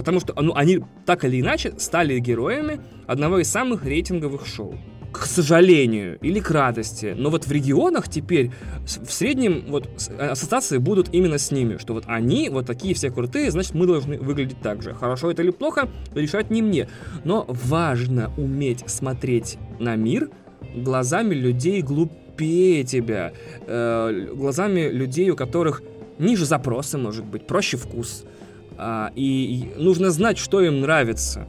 [0.00, 4.78] Потому что ну, они так или иначе стали героями одного из самых рейтинговых шоу.
[5.12, 7.14] К сожалению или к радости.
[7.18, 8.50] Но вот в регионах теперь
[8.86, 11.76] в среднем вот ассоциации будут именно с ними.
[11.76, 14.94] Что вот они вот такие все крутые, значит мы должны выглядеть так же.
[14.94, 16.88] Хорошо это или плохо, решать не мне.
[17.24, 20.30] Но важно уметь смотреть на мир
[20.74, 23.32] глазами людей глупее тебя.
[23.66, 25.82] Э, глазами людей, у которых
[26.18, 28.24] ниже запросы, может быть, проще вкус.
[28.82, 31.46] А, и нужно знать, что им нравится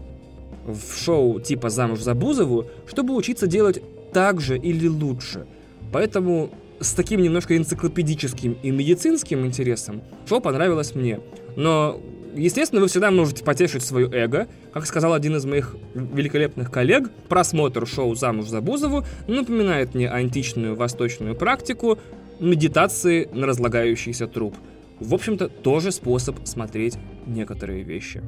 [0.65, 5.47] в шоу типа «Замуж за Бузову», чтобы учиться делать так же или лучше.
[5.93, 6.49] Поэтому
[6.81, 11.21] с таким немножко энциклопедическим и медицинским интересом шоу понравилось мне.
[11.55, 12.01] Но,
[12.35, 14.49] естественно, вы всегда можете потешить свое эго.
[14.73, 20.75] Как сказал один из моих великолепных коллег, просмотр шоу «Замуж за Бузову» напоминает мне античную
[20.75, 21.97] восточную практику
[22.41, 24.53] медитации на разлагающийся труп–
[25.01, 28.21] в общем-то, тоже способ смотреть некоторые вещи.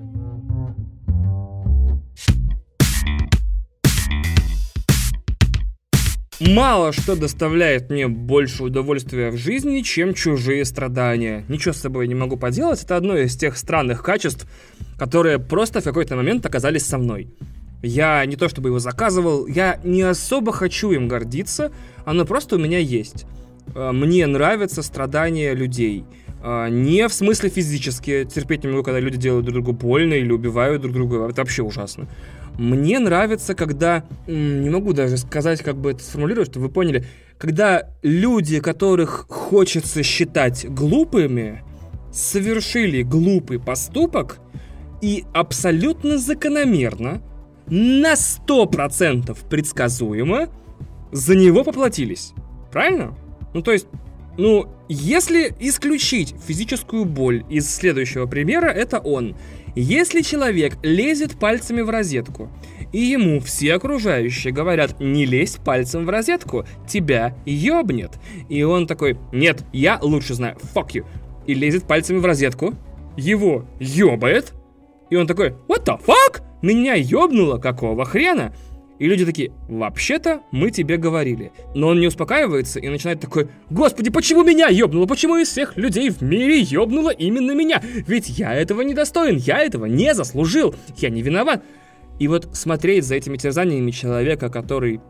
[6.39, 11.45] Мало что доставляет мне больше удовольствия в жизни, чем чужие страдания.
[11.47, 14.47] Ничего с собой не могу поделать, это одно из тех странных качеств,
[14.97, 17.29] которые просто в какой-то момент оказались со мной.
[17.81, 21.71] Я не то чтобы его заказывал, я не особо хочу им гордиться,
[22.03, 23.25] оно просто у меня есть.
[23.75, 26.03] Э, мне нравятся страдания людей–
[26.43, 28.25] не в смысле физически.
[28.25, 31.27] Терпеть не могу, когда люди делают друг другу больно или убивают друг друга.
[31.27, 32.07] Это вообще ужасно.
[32.57, 34.03] Мне нравится, когда...
[34.27, 37.05] Не могу даже сказать, как бы это сформулировать, чтобы вы поняли.
[37.37, 41.63] Когда люди, которых хочется считать глупыми,
[42.11, 44.39] совершили глупый поступок
[45.01, 47.21] и абсолютно закономерно,
[47.67, 50.49] на 100% предсказуемо,
[51.11, 52.33] за него поплатились.
[52.71, 53.17] Правильно?
[53.53, 53.87] Ну, то есть,
[54.37, 59.35] Ну, если исключить физическую боль из следующего примера, это он.
[59.75, 62.49] Если человек лезет пальцами в розетку,
[62.91, 68.11] и ему все окружающие говорят, не лезь пальцем в розетку, тебя ёбнет.
[68.49, 71.05] И он такой, нет, я лучше знаю, fuck you.
[71.47, 72.75] И лезет пальцами в розетку,
[73.17, 74.53] его ёбает,
[75.09, 76.41] и он такой, what the fuck?
[76.61, 78.53] Меня ёбнуло, какого хрена?
[78.99, 81.51] И люди такие, вообще-то мы тебе говорили.
[81.73, 85.05] Но он не успокаивается и начинает такой, господи, почему меня ёбнуло?
[85.05, 87.81] Почему из всех людей в мире ёбнуло именно меня?
[88.07, 91.63] Ведь я этого не достоин, я этого не заслужил, я не виноват.
[92.19, 95.01] И вот смотреть за этими терзаниями человека, который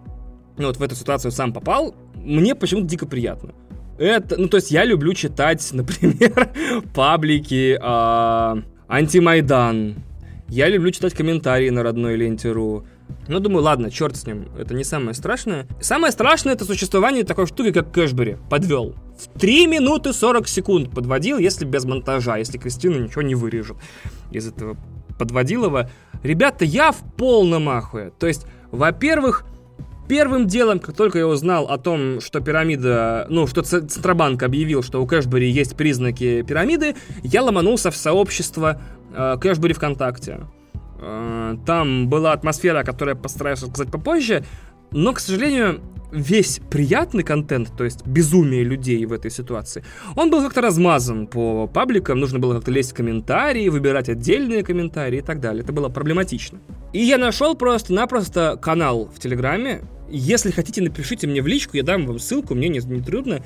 [0.58, 3.54] ну, вот в эту ситуацию сам попал, мне почему-то дико приятно.
[3.98, 6.52] Это, ну, то есть я люблю читать, например,
[6.94, 9.96] паблики э, Антимайдан.
[10.50, 12.86] Я люблю читать комментарии на родной ленте.ру.
[13.28, 15.68] Ну, думаю, ладно, черт с ним, это не самое страшное.
[15.80, 18.38] Самое страшное это существование такой штуки, как Кэшбери.
[18.50, 18.96] Подвел.
[19.18, 23.78] В 3 минуты 40 секунд подводил, если без монтажа, если Кристина ничего не вырежет
[24.32, 24.78] из этого
[25.18, 25.90] подводилова.
[26.24, 28.12] Ребята, я в полном ахуе.
[28.18, 29.46] То есть, во-первых,
[30.08, 35.02] Первым делом, как только я узнал о том, что пирамида, ну, что Центробанк объявил, что
[35.02, 38.82] у Кэшбери есть признаки пирамиды, я ломанулся в сообщество
[39.16, 40.42] э, Кэшбери ВКонтакте.
[41.04, 44.46] Э, там была атмосфера, которую я постараюсь рассказать попозже,
[44.92, 45.82] но, к сожалению,
[46.12, 49.84] весь приятный контент, то есть безумие людей в этой ситуации,
[50.16, 55.18] он был как-то размазан по пабликам, нужно было как-то лезть в комментарии, выбирать отдельные комментарии
[55.18, 55.64] и так далее.
[55.64, 56.60] Это было проблематично.
[56.94, 59.82] И я нашел просто-напросто канал в Телеграме.
[60.10, 63.44] Если хотите, напишите мне в личку, я дам вам ссылку, мне не, не трудно,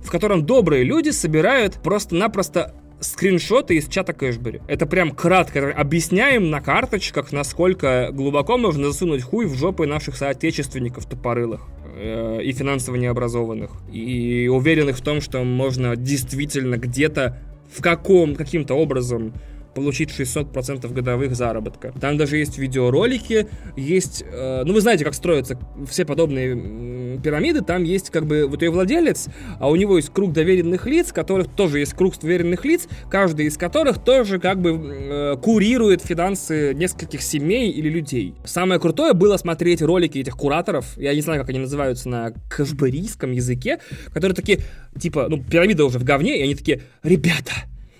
[0.00, 4.60] в котором добрые люди собирают просто-напросто скриншоты из чата Кэшбери.
[4.66, 11.06] Это прям кратко объясняем на карточках, насколько глубоко можно засунуть хуй в жопы наших соотечественников
[11.06, 11.62] тупорылых
[11.96, 13.70] э, и финансово необразованных.
[13.92, 17.38] И уверенных в том, что можно действительно где-то
[17.72, 19.32] в каком, каким-то образом
[19.74, 21.92] получить 600% годовых заработка.
[22.00, 24.24] Там даже есть видеоролики, есть...
[24.30, 25.58] Э, ну, вы знаете, как строятся
[25.88, 27.62] все подобные пирамиды.
[27.62, 31.48] Там есть как бы вот ее владелец, а у него есть круг доверенных лиц, которых
[31.48, 37.22] тоже есть круг доверенных лиц, каждый из которых тоже как бы э, курирует финансы нескольких
[37.22, 38.34] семей или людей.
[38.44, 43.32] Самое крутое было смотреть ролики этих кураторов, я не знаю, как они называются на кашбарийском
[43.32, 43.78] языке,
[44.12, 44.60] которые такие,
[44.98, 47.52] типа, ну, пирамида уже в говне, и они такие, ребята,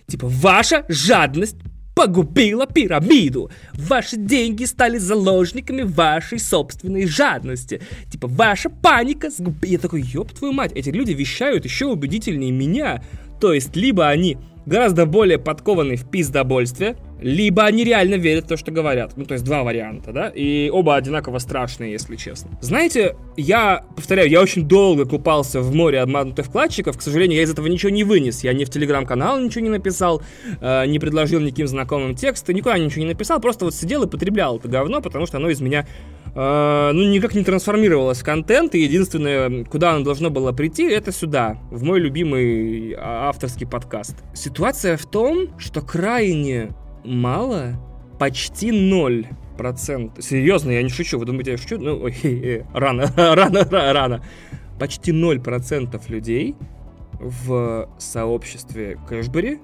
[0.08, 1.56] Типа, ваша жадность
[1.94, 3.50] погубила пирамиду.
[3.74, 7.82] Ваши деньги стали заложниками вашей собственной жадности.
[8.10, 9.70] Типа, ваша паника сгубила...
[9.70, 13.02] Я такой, ёб твою мать, эти люди вещают еще убедительнее меня.
[13.38, 18.56] То есть, либо они гораздо более подкованы в пиздобольстве, либо они реально верят в то,
[18.56, 19.12] что говорят.
[19.16, 20.28] Ну, то есть два варианта, да?
[20.28, 22.50] И оба одинаково страшные, если честно.
[22.60, 26.96] Знаете, я, повторяю, я очень долго купался в море обманутых вкладчиков.
[26.96, 28.44] К сожалению, я из этого ничего не вынес.
[28.44, 30.22] Я ни в телеграм-канал ничего не написал,
[30.60, 33.40] э, не предложил никаким знакомым тексты, никуда ничего не написал.
[33.40, 35.86] Просто вот сидел и потреблял это говно, потому что оно из меня
[36.34, 41.12] э, ну, никак не трансформировалось в контент, и единственное, куда оно должно было прийти, это
[41.12, 44.16] сюда, в мой любимый а, авторский подкаст.
[44.34, 46.70] Ситуация в том, что крайне
[47.04, 47.74] мало,
[48.18, 49.26] почти ноль
[49.56, 50.22] процент.
[50.22, 51.18] Серьезно, я не шучу.
[51.18, 51.78] Вы думаете, я шучу?
[51.78, 54.24] Ну, ой, э, рано, рано, рано.
[54.78, 56.56] Почти ноль процентов людей
[57.18, 59.60] в сообществе Кэшбери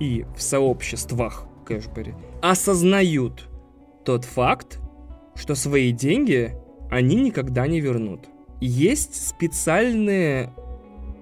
[0.00, 3.48] и в сообществах Кэшбери осознают
[4.04, 4.80] тот факт,
[5.34, 6.52] что свои деньги
[6.90, 8.28] они никогда не вернут.
[8.60, 10.52] Есть специальные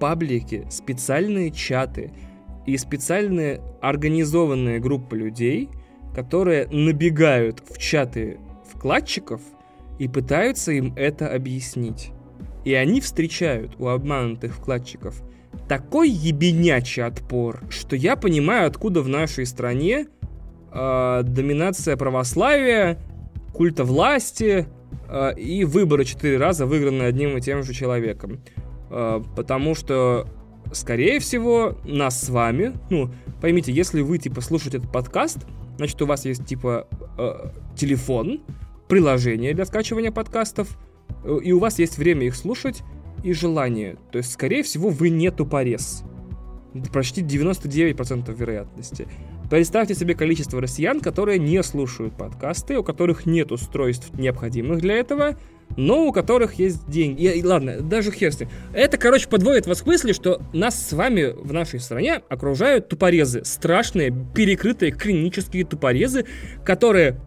[0.01, 2.13] паблики, специальные чаты,
[2.67, 5.69] и специальные организованные группы людей,
[6.15, 8.39] которые набегают в чаты
[8.73, 9.41] вкладчиков
[9.99, 12.11] и пытаются им это объяснить.
[12.65, 15.23] И они встречают у обманутых вкладчиков
[15.69, 20.07] такой ебенячий отпор, что я понимаю, откуда в нашей стране
[20.73, 22.99] э, доминация православия,
[23.53, 24.67] культа власти
[25.09, 28.41] э, и выборы четыре раза выиграны одним и тем же человеком.
[28.91, 30.27] Э, потому что
[30.73, 33.11] скорее всего, нас с вами, ну,
[33.41, 35.39] поймите, если вы, типа, слушаете этот подкаст,
[35.77, 36.89] значит, у вас есть, типа,
[37.19, 38.41] э, телефон,
[38.89, 40.79] приложение для скачивания подкастов,
[41.25, 42.83] э, и у вас есть время их слушать
[43.23, 43.97] и желание.
[44.13, 46.05] То есть, скорее всего, вы не тупорез.
[46.93, 49.07] Почти 99% вероятности.
[49.51, 55.37] Представьте себе количество россиян, которые не слушают подкасты, у которых нет устройств, необходимых для этого,
[55.77, 57.25] но у которых есть деньги.
[57.25, 58.33] И, ладно, даже хер.
[58.73, 63.45] Это, короче, подводит вас к мысли, что нас с вами в нашей стране окружают тупорезы.
[63.45, 66.25] Страшные, перекрытые клинические тупорезы,
[66.65, 67.21] которые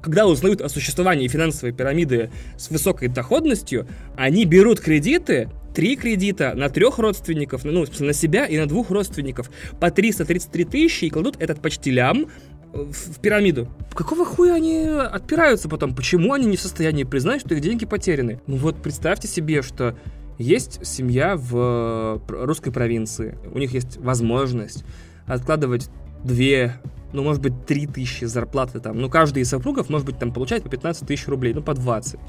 [0.00, 6.68] когда узнают о существовании финансовой пирамиды с высокой доходностью, они берут кредиты, три кредита на
[6.68, 11.60] трех родственников, ну, на себя и на двух родственников по 333 тысячи и кладут этот
[11.60, 12.26] почти лям
[12.72, 13.68] в, пирамиду.
[13.94, 15.94] Какого хуя они отпираются потом?
[15.94, 18.40] Почему они не в состоянии признать, что их деньги потеряны?
[18.46, 19.96] Ну вот представьте себе, что
[20.38, 24.84] есть семья в русской провинции, у них есть возможность
[25.26, 25.90] откладывать
[26.22, 26.74] две,
[27.12, 28.98] ну, может быть, три тысячи зарплаты там.
[29.00, 32.20] Ну, каждый из супругов, может быть, там получает по 15 тысяч рублей, ну, по 20.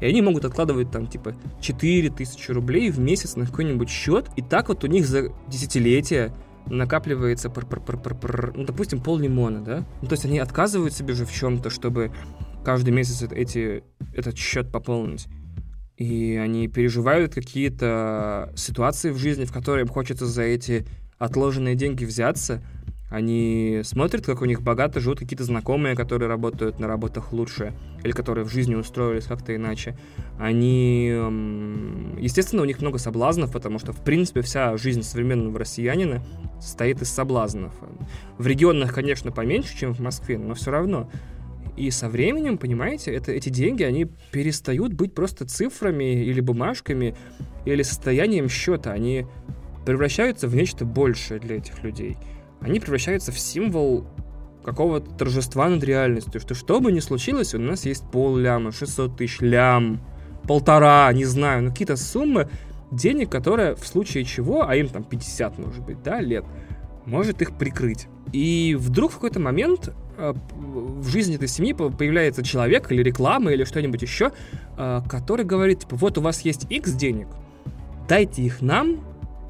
[0.00, 4.26] И они могут откладывать там, типа, 4 тысячи рублей в месяц на какой-нибудь счет.
[4.36, 6.32] И так вот у них за десятилетия
[6.70, 9.86] накапливается, пр -пр -пр -пр -пр, ну, допустим, пол лимона, да?
[10.02, 12.12] Ну, то есть они отказывают себе же в чем-то, чтобы
[12.64, 13.82] каждый месяц эти,
[14.14, 15.26] этот счет пополнить.
[15.96, 20.86] И они переживают какие-то ситуации в жизни, в которые им хочется за эти
[21.18, 22.62] отложенные деньги взяться.
[23.10, 27.72] Они смотрят, как у них богато живут какие-то знакомые, которые работают на работах лучше,
[28.04, 29.96] или которые в жизни устроились как-то иначе.
[30.38, 31.06] Они...
[32.18, 36.22] Естественно, у них много соблазнов, потому что, в принципе, вся жизнь современного россиянина
[36.60, 37.72] состоит из соблазнов.
[38.36, 41.10] В регионах, конечно, поменьше, чем в Москве, но все равно.
[41.78, 47.16] И со временем, понимаете, это, эти деньги, они перестают быть просто цифрами или бумажками,
[47.64, 48.92] или состоянием счета.
[48.92, 49.26] Они
[49.86, 52.18] превращаются в нечто большее для этих людей–
[52.60, 54.06] они превращаются в символ
[54.64, 59.16] какого-то торжества над реальностью, что что бы ни случилось, у нас есть пол ляма, 600
[59.16, 60.00] тысяч лям,
[60.46, 62.48] полтора, не знаю, ну какие-то суммы
[62.90, 66.44] денег, которые в случае чего, а им там 50, может быть, да, лет,
[67.06, 68.08] может их прикрыть.
[68.32, 73.64] И вдруг в какой-то момент э, в жизни этой семьи появляется человек или реклама или
[73.64, 74.32] что-нибудь еще,
[74.76, 77.28] э, который говорит, типа, вот у вас есть X денег,
[78.08, 79.00] дайте их нам,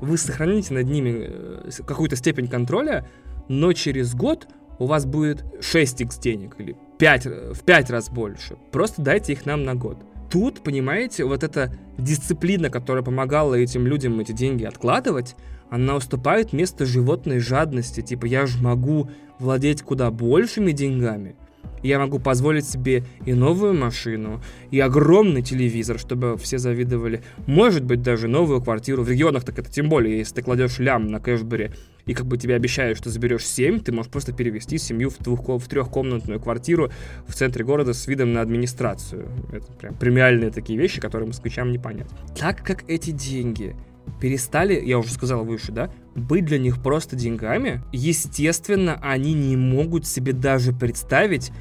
[0.01, 3.09] вы сохраните над ними э, какую-то степень контроля,
[3.49, 8.57] но через год у вас будет 6x денег или 5, э, в 5 раз больше.
[8.71, 9.99] Просто дайте их нам на год.
[10.31, 15.37] Тут, понимаете, вот эта дисциплина, которая помогала этим людям эти деньги откладывать,
[15.71, 18.03] она уступает место животной жадности.
[18.03, 21.37] Типа, я же могу владеть куда большими деньгами,
[21.83, 27.23] я могу позволить себе и новую машину, и огромный телевизор, чтобы все завидовали.
[27.47, 29.03] Может быть, даже новую квартиру.
[29.03, 31.73] В регионах так это тем более, если ты кладешь лям на кэшбэре,
[32.07, 35.47] и как бы тебе обещают, что заберешь 7, ты можешь просто перевести семью в, двух,
[35.47, 36.91] в трехкомнатную квартиру
[37.27, 39.29] в центре города с видом на администрацию.
[39.53, 42.09] Это прям премиальные такие вещи, которые москвичам не понять.
[42.39, 43.77] Так как эти деньги
[44.21, 50.07] перестали, я уже сказал выше, да, быть для них просто деньгами, естественно, они не могут
[50.07, 51.53] себе даже представить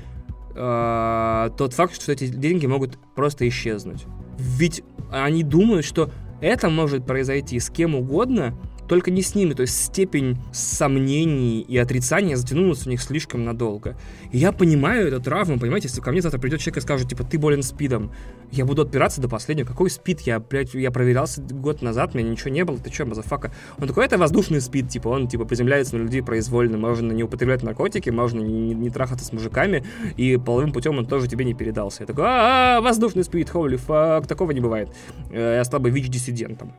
[0.58, 4.06] э, тот факт, что эти деньги могут просто исчезнуть.
[4.38, 6.10] Ведь они думают, что
[6.42, 8.54] это может произойти с кем угодно,
[8.88, 13.98] только не с ними, то есть степень сомнений и отрицания затянулась у них слишком надолго.
[14.32, 17.24] И я понимаю эту травму, понимаете, если ко мне завтра придет человек и скажет, типа,
[17.24, 18.12] ты болен спидом,
[18.52, 19.68] я буду отпираться до последнего.
[19.68, 20.22] Какой спид?
[20.22, 23.52] Я, блядь, я проверялся год назад, меня ничего не было, ты что, motherfucker?
[23.78, 27.64] Он такой, это воздушный спид, типа, он, типа, приземляется на людей произвольно, можно не употреблять
[27.64, 29.84] наркотики, можно не, не, не трахаться с мужиками,
[30.16, 32.04] и половым путем он тоже тебе не передался.
[32.04, 34.90] Я такой, а, -а, -а воздушный спид, holy fuck, такого не бывает.
[35.32, 36.74] Э, я стал бы ВИЧ-диссидентом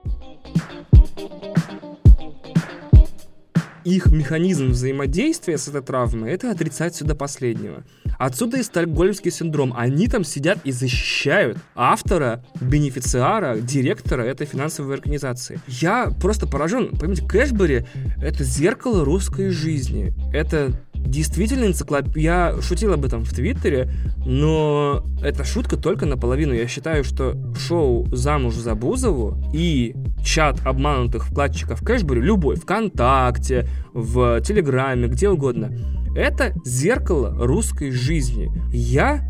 [3.96, 7.84] их механизм взаимодействия с этой травмой— это отрицать сюда последнего.
[8.18, 9.72] Отсюда и стокгольмский синдром.
[9.76, 15.60] Они там сидят и защищают автора, бенефициара, директора этой финансовой организации.
[15.68, 16.96] Я просто поражен.
[16.98, 17.86] Поймите, Кэшбери—
[18.22, 20.12] это зеркало русской жизни.
[20.32, 20.72] Это
[21.04, 22.22] действительно энциклопедия.
[22.22, 23.90] Я шутил об этом в Твиттере,
[24.24, 26.54] но эта шутка только наполовину.
[26.54, 29.94] Я считаю, что шоу «Замуж за Бузову» и
[30.24, 35.72] чат обманутых вкладчиков Кэшбери, любой, ВКонтакте, в Телеграме, где угодно,
[36.14, 38.50] это зеркало русской жизни.
[38.72, 39.28] Я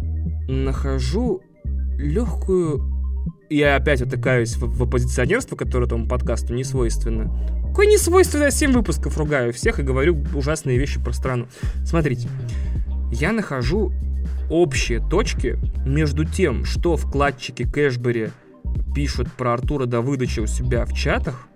[0.49, 1.43] нахожу
[1.99, 2.98] легкую
[3.51, 7.33] я опять утыкаюсь в, в оппозиционерство, которое этому подкасту не свойственно.
[7.69, 11.47] Какое не свойственно, я 7 выпусков ругаю всех и говорю ужасные вещи про страну.
[11.85, 12.29] Смотрите,
[13.13, 13.93] я нахожу
[14.51, 18.31] общие точки между тем, что вкладчики Кэшбери
[18.95, 21.47] пишут про Артура Давыдовича у себя в чатах,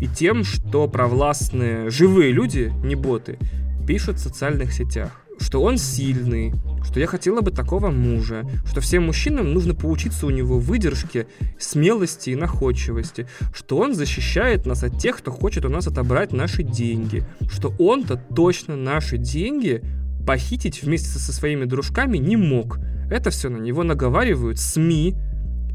[0.00, 3.38] и тем, что провластные живые люди, не боты,
[3.86, 6.52] пишут в социальных сетях что он сильный,
[6.86, 11.26] что я хотела бы такого мужа, что всем мужчинам нужно поучиться у него выдержке,
[11.58, 16.62] смелости и находчивости, что он защищает нас от тех, кто хочет у нас отобрать наши
[16.62, 19.82] деньги, что он-то точно наши деньги
[20.26, 22.78] похитить вместе со своими дружками не мог.
[23.10, 25.14] Это все на него наговаривают СМИ,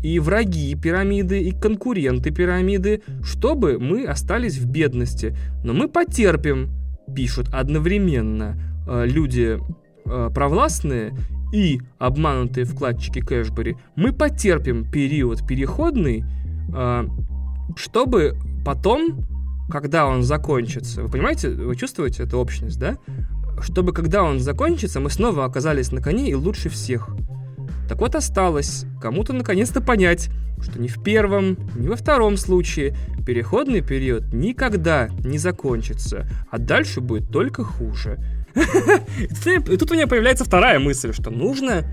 [0.04, 5.36] и враги пирамиды, и конкуренты пирамиды, чтобы мы остались в бедности.
[5.64, 6.72] Но мы потерпим,
[7.16, 8.58] пишут одновременно
[8.88, 9.60] э, люди
[10.06, 11.14] э, провластные
[11.54, 16.24] и обманутые вкладчики Кэшбери, мы потерпим период переходный,
[16.74, 17.08] э,
[17.76, 19.26] Чтобы потом,
[19.70, 22.98] когда он закончится, вы понимаете, вы чувствуете эту общность, да?
[23.62, 27.10] Чтобы когда он закончится, мы снова оказались на коне и лучше всех.
[27.88, 30.30] Так вот осталось кому-то наконец-то понять,
[30.62, 32.96] что ни в первом, ни во втором случае
[33.26, 38.20] переходный период никогда не закончится, а дальше будет только хуже.
[38.56, 41.86] И тут у меня появляется вторая мысль, что нужно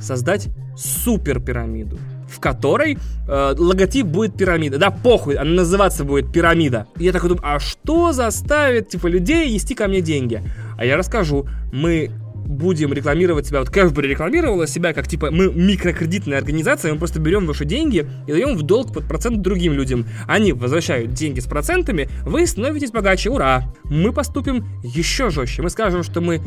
[0.00, 1.98] создать супер пирамиду,
[2.28, 2.98] в которой
[3.28, 4.78] э, логотип будет пирамида.
[4.78, 6.86] Да, похуй, она называться будет пирамида.
[6.98, 10.42] И я такой думаю, а что заставит, типа, людей нести ко мне деньги?
[10.76, 12.10] А я расскажу, мы
[12.48, 17.46] будем рекламировать себя, вот Кэшбери рекламировала себя как, типа, мы микрокредитная организация, мы просто берем
[17.46, 20.06] ваши деньги и даем в долг под процент другим людям.
[20.26, 23.72] Они возвращают деньги с процентами, вы становитесь богаче, ура!
[23.84, 25.62] Мы поступим еще жестче.
[25.62, 26.40] Мы скажем, что мы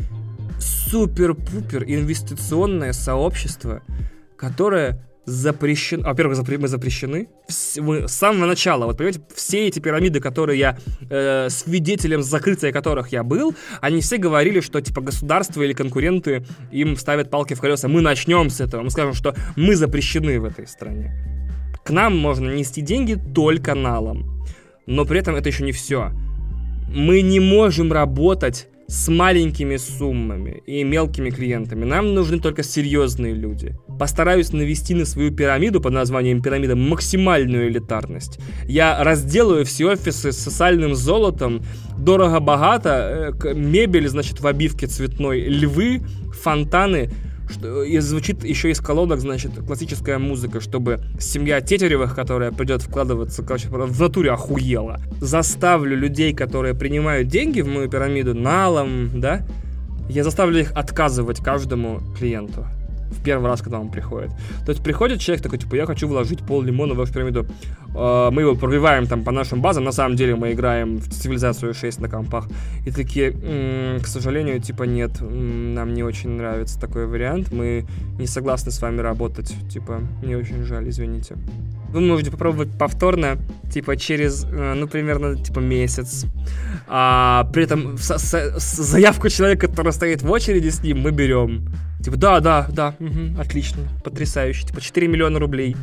[0.58, 3.82] супер-пупер инвестиционное сообщество,
[4.36, 6.04] которое запрещено.
[6.04, 7.28] Во-первых, запре- мы запрещены.
[7.76, 10.78] Мы с самого начала, вот понимаете, все эти пирамиды, которые я
[11.10, 16.96] э, свидетелем закрытия которых я был, они все говорили, что типа государство или конкуренты им
[16.96, 17.88] ставят палки в колеса.
[17.88, 18.82] Мы начнем с этого.
[18.82, 21.12] Мы скажем, что мы запрещены в этой стране.
[21.84, 24.44] К нам можно нести деньги только налом.
[24.86, 26.10] Но при этом это еще не все.
[26.88, 31.86] Мы не можем работать с маленькими суммами и мелкими клиентами.
[31.86, 33.74] Нам нужны только серьезные люди.
[33.98, 38.38] Постараюсь навести на свою пирамиду под названием пирамида максимальную элитарность.
[38.68, 41.62] Я разделаю все офисы с социальным золотом,
[41.96, 46.02] дорого-богато, э, мебель, значит, в обивке цветной, львы,
[46.42, 47.10] фонтаны,
[47.48, 53.42] что, и звучит еще из колонок, значит, классическая музыка, чтобы семья Тетеревых, которая придет вкладываться,
[53.42, 55.00] короче, в натуре охуела.
[55.20, 59.46] Заставлю людей, которые принимают деньги в мою пирамиду налом, да,
[60.08, 62.66] я заставлю их отказывать каждому клиенту
[63.12, 64.30] в первый раз, когда он приходит.
[64.66, 67.46] То есть приходит человек такой, типа, я хочу вложить пол лимона в вашу пирамиду.
[67.94, 71.74] Э, мы его пробиваем там по нашим базам, на самом деле мы играем в цивилизацию
[71.74, 72.46] 6 на компах.
[72.86, 77.84] И такие, м-м, к сожалению, типа, нет, м-м, нам не очень нравится такой вариант, мы
[78.18, 81.36] не согласны с вами работать, типа, мне очень жаль, извините.
[81.92, 83.36] Вы можете попробовать повторно,
[83.70, 86.24] типа, через, э, ну, примерно, типа, месяц.
[86.88, 91.10] А, при этом с- с- с- заявку человека, который стоит в очереди с ним, мы
[91.10, 91.66] берем.
[92.02, 94.66] Типа, да, да, да, мгм, отлично, потрясающе.
[94.66, 95.76] Типа, 4 миллиона рублей.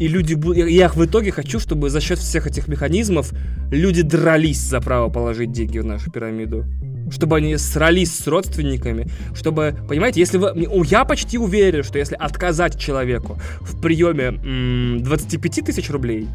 [0.00, 0.36] И люди
[0.68, 3.32] я в итоге хочу, чтобы за счет всех этих механизмов
[3.70, 6.64] люди дрались за право положить деньги в нашу пирамиду.
[7.10, 9.06] Чтобы они срались с родственниками.
[9.34, 10.68] Чтобы, понимаете, если вы...
[10.86, 16.26] Я почти уверен, что если отказать человеку в приеме м, 25 тысяч рублей,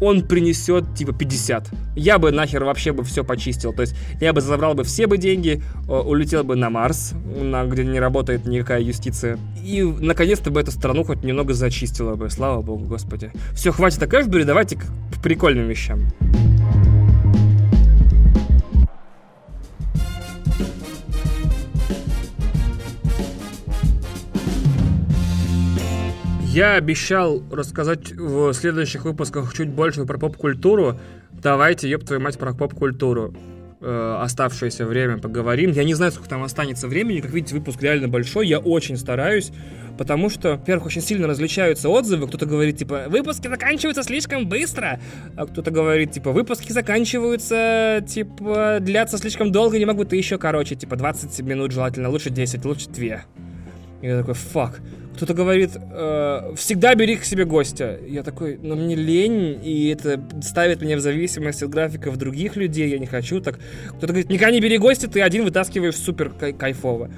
[0.00, 1.70] он принесет типа 50.
[1.96, 3.72] Я бы нахер вообще бы все почистил.
[3.72, 7.64] То есть я бы забрал бы все бы деньги, о, улетел бы на Марс, на,
[7.64, 9.38] где не работает никакая юстиция.
[9.64, 12.30] И наконец-то бы эту страну хоть немного зачистила бы.
[12.30, 13.32] Слава богу, господи.
[13.52, 14.84] Все, хватит о Кэшбери, давайте к
[15.22, 16.00] прикольным вещам.
[26.58, 30.98] Я обещал рассказать в следующих выпусках чуть больше про поп-культуру.
[31.30, 33.32] Давайте, ёб твою мать, про поп-культуру.
[33.80, 35.70] Э, оставшееся время поговорим.
[35.70, 37.20] Я не знаю, сколько там останется времени.
[37.20, 38.48] Как видите, выпуск реально большой.
[38.48, 39.52] Я очень стараюсь.
[39.96, 42.26] Потому что, во-первых, очень сильно различаются отзывы.
[42.26, 44.98] Кто-то говорит, типа, выпуски заканчиваются слишком быстро.
[45.36, 50.74] А кто-то говорит, типа, выпуски заканчиваются, типа, длятся слишком долго, не могу, ты еще короче.
[50.74, 53.04] Типа, 20 минут желательно, лучше 10, лучше 2.
[53.04, 53.20] И
[54.02, 54.80] я такой, фак.
[55.18, 57.98] Кто-то говорит, э, всегда бери к себе гостя.
[58.06, 62.88] Я такой, ну мне лень, и это ставит меня в зависимость от графиков других людей,
[62.88, 63.58] я не хочу так.
[63.88, 67.10] Кто-то говорит, никогда не бери гостя, ты один вытаскиваешь супер кай- кайфово.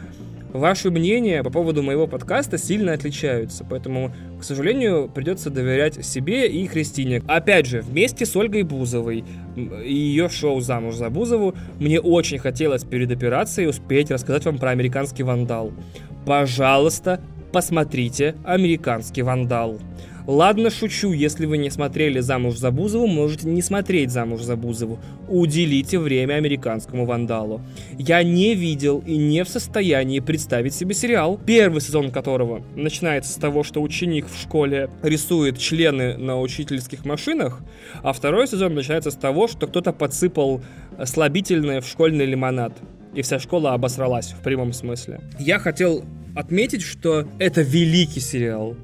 [0.54, 6.66] Ваши мнения по поводу моего подкаста сильно отличаются, поэтому, к сожалению, придется доверять себе и
[6.68, 7.22] Кристине.
[7.26, 9.24] Опять же, вместе с Ольгой Бузовой
[9.56, 14.70] и ее шоу «Замуж за Бузову» мне очень хотелось перед операцией успеть рассказать вам про
[14.70, 15.70] американский вандал.
[16.24, 17.20] Пожалуйста,
[17.52, 19.78] посмотрите «Американский вандал».
[20.26, 25.00] Ладно, шучу, если вы не смотрели «Замуж за Бузову», можете не смотреть «Замуж за Бузову».
[25.28, 27.62] Уделите время американскому вандалу.
[27.98, 33.36] Я не видел и не в состоянии представить себе сериал, первый сезон которого начинается с
[33.36, 37.60] того, что ученик в школе рисует члены на учительских машинах,
[38.02, 40.60] а второй сезон начинается с того, что кто-то подсыпал
[41.04, 42.72] слабительное в школьный лимонад.
[43.14, 45.20] И вся школа обосралась в прямом смысле.
[45.38, 46.04] Я хотел
[46.36, 48.76] отметить, что это великий сериал.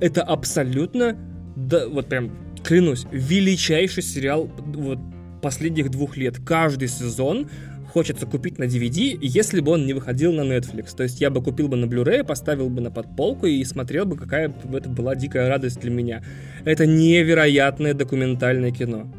[0.00, 1.16] Это абсолютно,
[1.56, 2.30] да, вот прям
[2.64, 4.98] клянусь, величайший сериал вот
[5.40, 6.38] последних двух лет.
[6.44, 7.48] Каждый сезон
[7.92, 10.94] хочется купить на DVD, если бы он не выходил на Netflix.
[10.96, 14.16] То есть я бы купил бы на Blu-ray, поставил бы на подполку и смотрел бы,
[14.16, 16.22] какая это была дикая радость для меня.
[16.64, 19.10] Это невероятное документальное кино.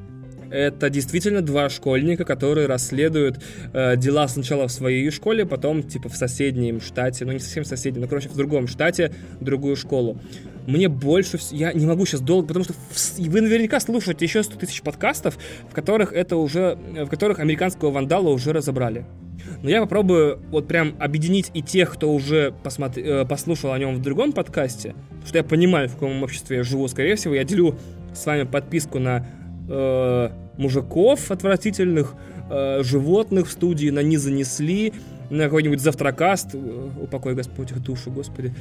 [0.51, 3.39] Это действительно два школьника, которые расследуют
[3.73, 7.67] э, дела сначала в своей школе, потом типа в соседнем штате, ну не совсем в
[7.67, 10.19] соседнем, но короче в другом штате, другую школу.
[10.67, 11.39] Мне больше.
[11.51, 12.73] Я не могу сейчас долго, потому что
[13.17, 15.37] вы наверняка слушаете еще 100 тысяч подкастов,
[15.69, 16.77] в которых это уже...
[16.93, 19.05] в которых американского вандала уже разобрали.
[19.63, 23.95] Но я попробую вот прям объединить и тех, кто уже посмотри, э, послушал о нем
[23.95, 27.43] в другом подкасте, потому что я понимаю, в каком обществе я живу, скорее всего, я
[27.43, 27.77] делю
[28.13, 29.25] с вами подписку на
[29.70, 32.15] э, мужиков отвратительных,
[32.49, 34.93] э, животных в студии на не занесли,
[35.30, 38.53] на какой-нибудь завтракаст, э, упокой Господь их душу, Господи,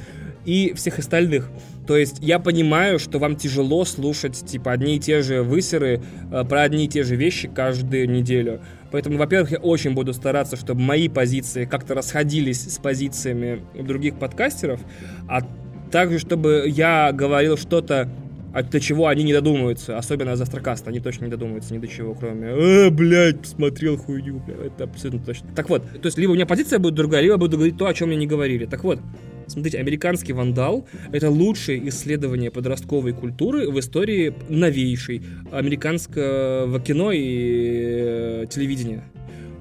[0.45, 1.49] и всех остальных.
[1.87, 6.01] То есть я понимаю, что вам тяжело слушать, типа, одни и те же высеры
[6.31, 8.61] э, про одни и те же вещи каждую неделю.
[8.91, 14.79] Поэтому, во-первых, я очень буду стараться, чтобы мои позиции как-то расходились с позициями других подкастеров,
[15.27, 15.41] а
[15.91, 18.09] также, чтобы я говорил что-то
[18.53, 22.13] а до чего они не додумываются, особенно Застрокаст, они точно не додумываются ни до чего,
[22.13, 25.49] кроме «Э, блядь, посмотрел хуйню», блядь, это абсолютно точно.
[25.55, 27.93] Так вот, то есть либо у меня позиция будет другая, либо буду говорить то, о
[27.93, 28.65] чем мне не говорили.
[28.65, 28.99] Так вот,
[29.47, 35.21] смотрите, «Американский вандал»— это лучшее исследование подростковой культуры в истории новейшей
[35.51, 39.03] американского кино и э, телевидения.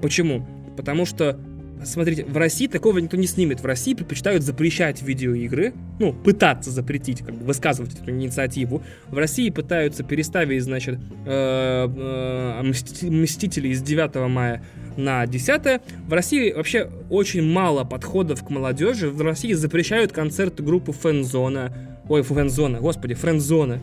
[0.00, 0.46] Почему?
[0.76, 1.38] Потому что
[1.84, 3.60] Смотрите, в России такого никто не снимет.
[3.60, 8.82] В России предпочитают запрещать видеоигры, ну, пытаться запретить, как бы высказывать эту инициативу.
[9.08, 14.62] В России пытаются переставить, значит, э, э, Мстители из 9 мая
[14.96, 19.08] на 10 В России вообще очень мало подходов к молодежи.
[19.08, 21.72] В России запрещают концерты группы Фэнзона.
[22.08, 23.80] Ой, Фэнзона, господи, Френдзона.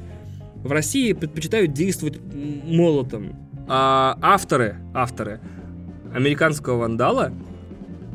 [0.55, 2.19] В России предпочитают действовать
[2.65, 3.35] молотом.
[3.67, 5.39] А авторы, авторы
[6.13, 7.31] американского вандала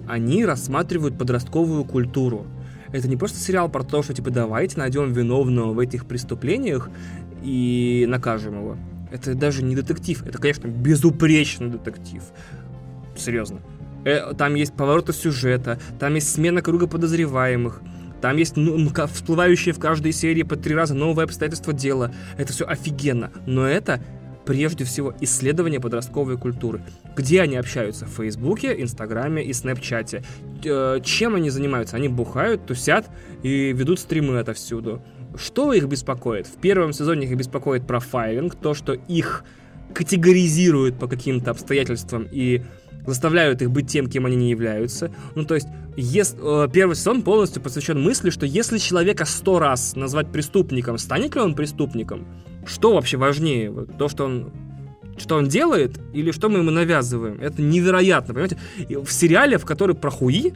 [0.06, 2.46] они рассматривают подростковую культуру.
[2.92, 6.90] Это не просто сериал про то, что типа давайте найдем виновного в этих преступлениях
[7.42, 8.76] и накажем его.
[9.10, 12.22] Это даже не детектив, это, конечно, безупречный детектив.
[13.16, 13.60] Серьезно.
[14.04, 17.82] Э, там есть повороты сюжета, там есть смена круга подозреваемых,
[18.20, 22.12] там есть ну, всплывающие в каждой серии по три раза новые обстоятельства дела.
[22.36, 23.30] Это все офигенно.
[23.46, 24.02] Но это
[24.50, 26.80] прежде всего исследование подростковой культуры.
[27.14, 28.04] Где они общаются?
[28.04, 30.24] В Фейсбуке, Инстаграме и Снэпчате.
[30.64, 31.94] Э, чем они занимаются?
[31.94, 33.08] Они бухают, тусят
[33.44, 35.04] и ведут стримы отовсюду.
[35.36, 36.48] Что их беспокоит?
[36.48, 39.44] В первом сезоне их беспокоит профайлинг, то, что их
[39.94, 42.64] категоризируют по каким-то обстоятельствам и
[43.06, 45.10] заставляют их быть тем, кем они не являются.
[45.34, 49.96] Ну, то есть, если, э, первый сезон полностью посвящен мысли, что если человека сто раз
[49.96, 52.26] назвать преступником, станет ли он преступником?
[52.66, 53.86] Что вообще важнее?
[53.98, 54.52] То, что он
[55.18, 57.40] что он делает, или что мы ему навязываем.
[57.42, 58.58] Это невероятно, понимаете?
[58.88, 60.54] В сериале, в который про хуи,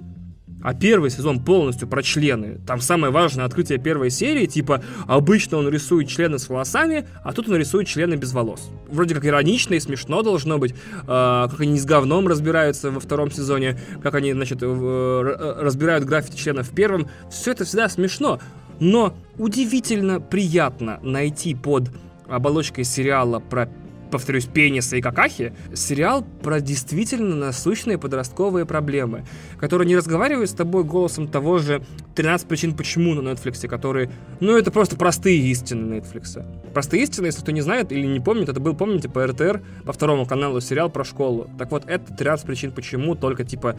[0.64, 2.58] а первый сезон полностью про члены.
[2.66, 7.48] Там самое важное открытие первой серии, типа, обычно он рисует члены с волосами, а тут
[7.50, 8.70] он рисует члены без волос.
[8.88, 13.30] Вроде как иронично и смешно должно быть, э, как они с говном разбираются во втором
[13.30, 17.08] сезоне, как они, значит, э, разбирают граффити членов в первом.
[17.30, 18.40] Все это всегда смешно,
[18.80, 21.90] но удивительно приятно найти под
[22.26, 23.68] оболочкой сериала про
[24.14, 29.24] повторюсь, пениса и какахи, сериал про действительно насущные подростковые проблемы,
[29.58, 31.82] которые не разговаривают с тобой голосом того же
[32.14, 36.44] 13 причин почему на Netflix, которые, ну, это просто простые истины Netflix.
[36.72, 39.92] Простые истины, если кто не знает или не помнит, это был, помните, по РТР, по
[39.92, 41.50] второму каналу сериал про школу.
[41.58, 43.76] Так вот, это 13 причин почему, только типа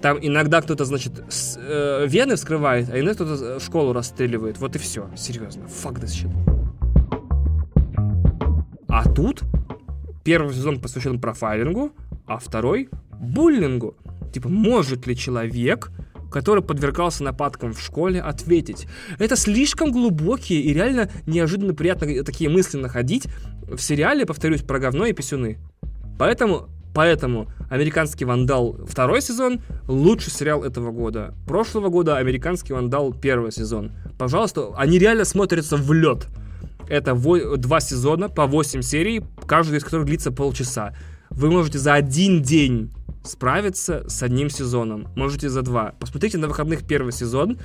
[0.00, 4.58] там иногда кто-то, значит, с, э, вены вскрывает, а иногда кто-то школу расстреливает.
[4.58, 5.08] Вот и все.
[5.16, 5.62] Серьезно.
[5.62, 6.61] Fuck this shit.
[8.92, 9.42] А тут
[10.24, 11.92] Первый сезон посвящен профайлингу,
[12.26, 12.88] а второй—
[13.20, 13.96] буллингу.
[14.32, 15.90] Типа, может ли человек,
[16.30, 18.86] который подвергался нападкам в школе, ответить?
[19.18, 23.26] Это слишком глубокие и реально неожиданно приятно такие мысли находить
[23.62, 25.58] в сериале, повторюсь, про говно и писюны.
[26.18, 31.34] Поэтому Поэтому «Американский вандал» второй сезон— лучший сериал этого года.
[31.46, 33.92] Прошлого года «Американский вандал» первый сезон.
[34.18, 36.26] Пожалуйста, они реально смотрятся в лед.
[36.88, 40.94] Это два сезона по 8 серий, каждый из которых длится полчаса.
[41.30, 42.90] Вы можете за один день
[43.24, 45.08] справиться с одним сезоном.
[45.16, 45.94] Можете за два.
[45.98, 47.58] Посмотрите на выходных первый сезон.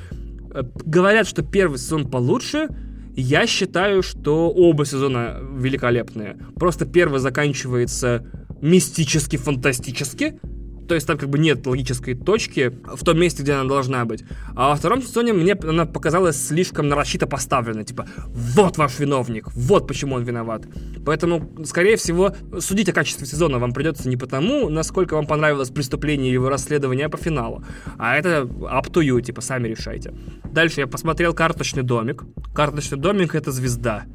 [0.53, 2.69] Э, говорят, что первый сезон получше.
[3.15, 6.37] Я считаю, что оба сезона великолепные.
[6.55, 8.25] Просто первый заканчивается
[8.61, 10.39] мистически, фантастически.
[10.87, 14.23] То есть там как бы нет логической точки в том месте, где она должна быть.
[14.55, 17.83] А во втором сезоне мне она показалась слишком нарочито поставленной.
[17.83, 20.63] Типа, вот ваш виновник, вот почему он виноват.
[21.05, 26.27] Поэтому, скорее всего, судить о качестве сезона вам придется не потому, насколько вам понравилось преступление
[26.27, 27.63] или его расследование, а по финалу.
[27.97, 30.13] А это up to you, типа, сами решайте.
[30.51, 32.23] Дальше я посмотрел «Карточный домик».
[32.53, 34.05] «Карточный домик»— это звезда.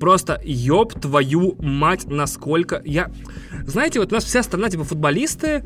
[0.00, 3.12] Просто ёб твою мать, насколько я...
[3.66, 5.62] Знаете, вот у нас вся страна, типа, футболисты,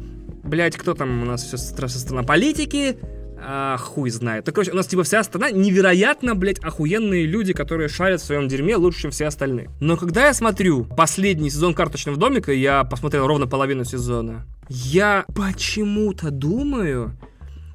[0.47, 2.99] блять, кто там у нас вся страна, политики,
[3.38, 4.44] а, хуй знает.
[4.44, 8.49] Так, короче, у нас, типа, вся страна невероятно, блядь, охуенные люди, которые шарят в своем
[8.49, 9.70] дерьме лучше, чем все остальные.
[9.80, 16.30] Но когда я смотрю последний сезон «Карточного домика», я посмотрел ровно половину сезона, я почему-то
[16.30, 17.16] думаю,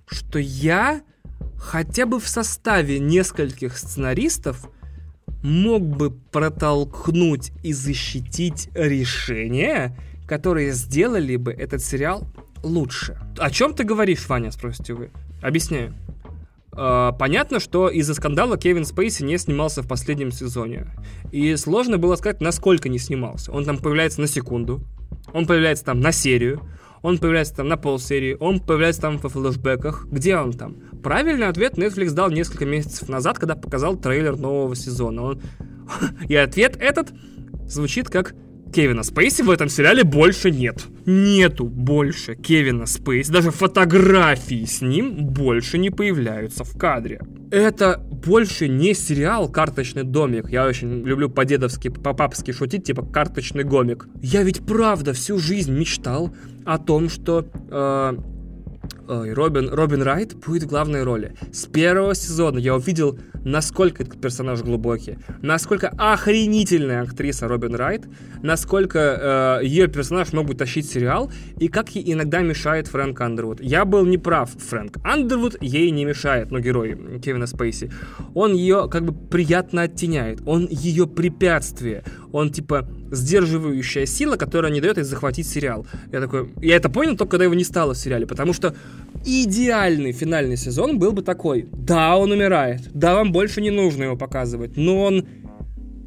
[0.07, 1.01] что я
[1.57, 4.67] хотя бы в составе нескольких сценаристов
[5.43, 9.97] мог бы протолкнуть и защитить решения,
[10.28, 12.28] которые сделали бы этот сериал
[12.64, 13.18] лучше.
[13.38, 15.12] О чем ты говоришь, Ваня, спросите вы?
[15.41, 15.93] Объясняю.
[16.72, 20.88] Uh, понятно, что из-за скандала Кевин Спейси не снимался в последнем сезоне.
[21.32, 23.51] И сложно было сказать, насколько не снимался.
[23.51, 24.82] Он там появляется на секунду,
[25.34, 26.62] он появляется там на серию,
[27.01, 30.05] он появляется там на полсерии, он появляется там во флешбеках.
[30.05, 30.76] Где он там?
[31.03, 35.24] Правильный ответ Netflix дал несколько месяцев назад, когда показал трейлер нового сезона.
[35.24, 35.41] Он...
[36.30, 37.12] И ответ этот
[37.68, 38.34] звучит как
[38.72, 40.86] Кевина Спейси в этом сериале больше нет.
[41.05, 43.32] Нету больше Кевина Спейси.
[43.32, 47.22] Даже фотографии с ним больше не появляются в кадре.
[47.51, 50.49] Это больше не сериал «Карточный домик».
[50.49, 54.07] Я очень люблю по-дедовски, по-папски шутить, типа «Карточный гомик».
[54.22, 56.34] Я ведь правда всю жизнь мечтал
[56.65, 58.17] о том, что э,
[59.08, 61.36] Ой, Робин, Робин Райт будет в главной роли.
[61.52, 68.06] С первого сезона я увидел, насколько этот персонаж глубокий, насколько охренительная актриса Робин Райт,
[68.42, 73.60] насколько э, ее персонаж мог бы тащить сериал, и как ей иногда мешает Фрэнк Андервуд.
[73.62, 77.92] Я был неправ, Фрэнк Андервуд ей не мешает, ну, герой Кевина Спейси.
[78.34, 84.82] Он ее как бы приятно оттеняет, он ее препятствие, он типа сдерживающая сила, которая не
[84.82, 85.86] дает ей захватить сериал.
[86.12, 88.76] Я такой, я это понял только когда его не стало в сериале, потому что
[89.26, 91.68] идеальный финальный сезон был бы такой.
[91.72, 95.26] Да, он умирает, да, вам больше не нужно его показывать, но он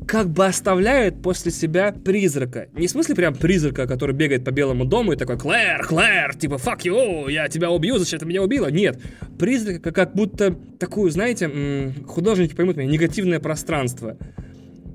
[0.07, 2.68] как бы оставляет после себя призрака.
[2.75, 6.55] Не в смысле прям призрака, который бегает по Белому дому и такой «Клэр, Клэр, типа,
[6.55, 9.01] fuck you, я тебя убью, зачем ты меня убила?» Нет,
[9.39, 14.16] призрака как будто такую, знаете, художники поймут меня, негативное пространство.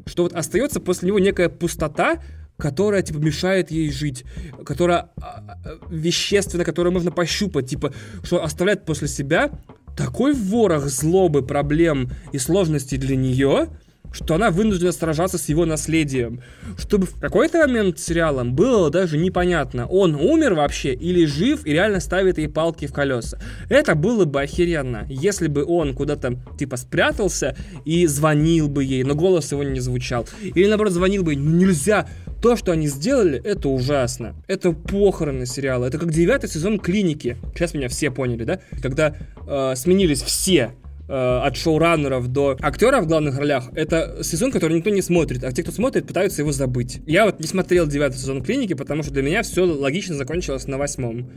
[0.10, 2.22] Что вот остается после него некая пустота,
[2.58, 4.26] которая, типа, мешает ей жить,
[4.66, 7.94] которая а, а, вещественна, которую можно пощупать, типа,
[8.24, 9.52] что оставляет после себя
[9.96, 13.70] такой ворох злобы, проблем и сложностей для нее,
[14.12, 16.42] что она вынуждена сражаться с его наследием.
[16.78, 22.00] Чтобы в какой-то момент сериалом было даже непонятно, он умер вообще или жив и реально
[22.00, 23.40] ставит ей палки в колеса.
[23.70, 27.56] Это было бы охеренно, если бы он куда-то типа спрятался
[27.86, 30.28] и звонил бы ей, но голос его не звучал.
[30.42, 32.08] Или наоборот звонил бы, ну нельзя,
[32.42, 34.36] то, что они сделали, это ужасно.
[34.48, 35.86] Это похороны сериала.
[35.86, 37.38] Это как девятый сезон клиники.
[37.54, 38.60] Сейчас меня все поняли, да?
[38.82, 39.14] Когда
[39.46, 40.72] э, сменились все
[41.12, 45.52] Э, от шоураннеров до актеров в главных ролях, это сезон, который никто не смотрит, а
[45.52, 47.02] те, кто смотрит, пытаются его забыть.
[47.08, 50.78] Я вот не смотрел девятый сезон «Клиники», потому что для меня все логично закончилось на
[50.78, 51.32] восьмом.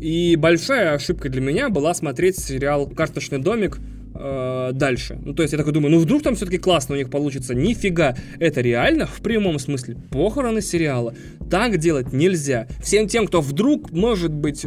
[0.00, 3.80] И большая ошибка для меня была смотреть сериал «Карточный домик»,
[4.14, 5.18] э, дальше.
[5.20, 7.52] Ну, то есть я такой думаю, ну вдруг там все-таки классно у них получится.
[7.52, 8.16] Нифига.
[8.38, 11.14] Это реально в прямом смысле похороны сериала.
[11.50, 12.68] Так делать нельзя.
[12.80, 14.64] Всем тем, кто вдруг, может быть,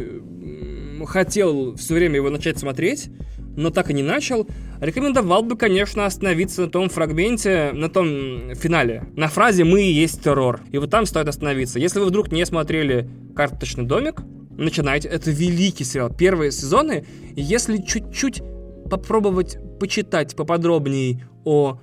[1.06, 3.08] хотел все время его начать смотреть,
[3.56, 4.46] но так и не начал,
[4.80, 10.22] рекомендовал бы, конечно, остановиться на том фрагменте, на том финале, на фразе «Мы и есть
[10.22, 10.60] террор».
[10.72, 11.78] И вот там стоит остановиться.
[11.78, 14.22] Если вы вдруг не смотрели «Карточный домик»,
[14.60, 15.08] начинайте.
[15.08, 16.10] Это великий сериал.
[16.10, 18.42] Первые сезоны, если чуть-чуть
[18.90, 21.78] попробовать почитать поподробнее о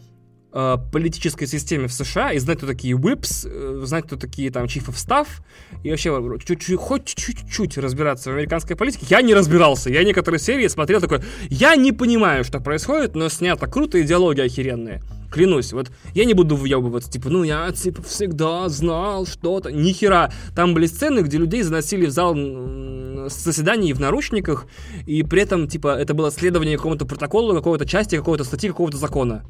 [0.51, 4.87] политической системе в США и знать, кто такие whips, э, знать, кто такие там chief
[4.87, 5.27] of staff,
[5.83, 9.05] и вообще чуть-чуть, хоть чуть-чуть разбираться в американской политике.
[9.09, 9.89] Я не разбирался.
[9.89, 15.03] Я некоторые серии смотрел такой, я не понимаю, что происходит, но снято круто, идеология охеренная.
[15.31, 19.71] Клянусь, вот я не буду въебываться, типа, ну я типа всегда знал что-то.
[19.71, 20.31] Ни хера.
[20.55, 22.33] Там были сцены, где людей заносили в зал
[23.29, 24.65] заседаний в наручниках,
[25.05, 29.43] и при этом, типа, это было следование какому-то протоколу, какой-то части, какой-то статьи, какого-то закона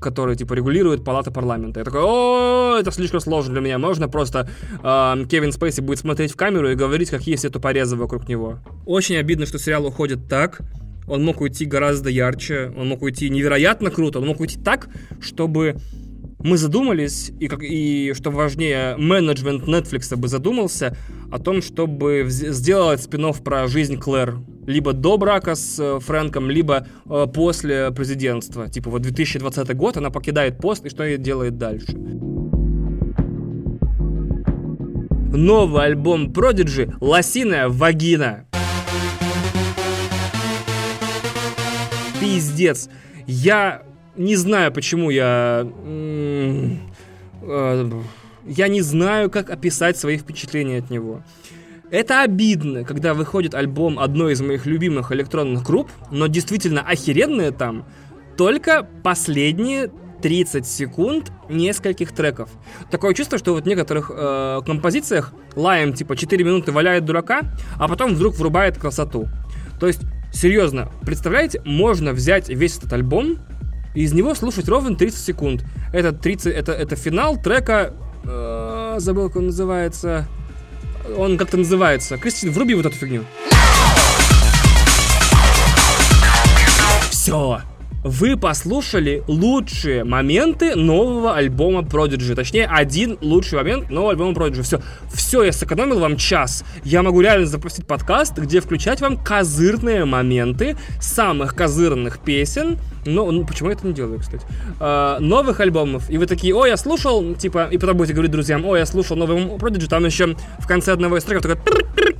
[0.00, 1.80] который, типа, регулирует палата парламента.
[1.80, 3.78] Я такой, о, это слишком сложно для меня.
[3.78, 4.48] Можно просто
[4.82, 8.58] э, Кевин Спейси будет смотреть в камеру и говорить, какие все тупорезы вокруг него.
[8.86, 10.60] Очень обидно, что сериал уходит так.
[11.06, 14.88] Он мог уйти гораздо ярче, он мог уйти невероятно круто, он мог уйти так,
[15.20, 15.76] чтобы
[16.44, 20.96] мы задумались, и, как, и что важнее, менеджмент Netflix бы задумался
[21.34, 24.36] о том, чтобы сделать спин про жизнь Клэр.
[24.68, 28.68] Либо до брака с э, Фрэнком, либо э, после президентства.
[28.68, 31.90] Типа вот 2020 год, она покидает пост, и что ей делает дальше.
[35.32, 38.46] Новый альбом Prodigy «Лосиная вагина».
[42.20, 42.88] Пиздец.
[43.26, 43.82] Я
[44.16, 45.68] не знаю, почему я...
[45.84, 46.78] м,
[47.42, 47.90] э,
[48.46, 51.22] Я не знаю, как описать свои впечатления от него.
[51.90, 57.86] Это обидно, когда выходит альбом одной из моих любимых электронных групп, но действительно охеренные там
[58.36, 59.90] только последние
[60.20, 62.48] 30 секунд нескольких треков.
[62.90, 67.42] Такое чувство, что вот в некоторых э, композициях лаем типа 4 минуты валяет дурака,
[67.76, 69.28] а потом вдруг врубает красоту.
[69.78, 70.00] То есть,
[70.32, 73.36] серьезно, представляете, можно взять весь этот альбом
[73.94, 75.64] и из него слушать ровно 30 секунд.
[75.92, 77.94] Это, 30, это, это финал трека...
[78.26, 80.26] э, забыл, как он называется...
[81.16, 82.16] Он как-то называется.
[82.16, 83.24] Кристина, вруби вот эту фигню.
[87.10, 87.60] Все.
[88.04, 92.34] Вы послушали лучшие моменты нового альбома Prodigy.
[92.34, 94.60] Точнее, один лучший момент нового альбома Prodigy.
[94.60, 96.64] Все, все, я сэкономил вам час.
[96.84, 102.76] Я могу реально запустить подкаст, где включать вам козырные моменты самых козырных песен.
[103.06, 104.44] Но, ну, почему я это не делаю, кстати?
[104.80, 106.10] А, новых альбомов.
[106.10, 109.16] И вы такие, о, я слушал, типа, и потом будете говорить друзьям, о, я слушал
[109.16, 112.14] новый Prodigy, там еще в конце одного из треков такой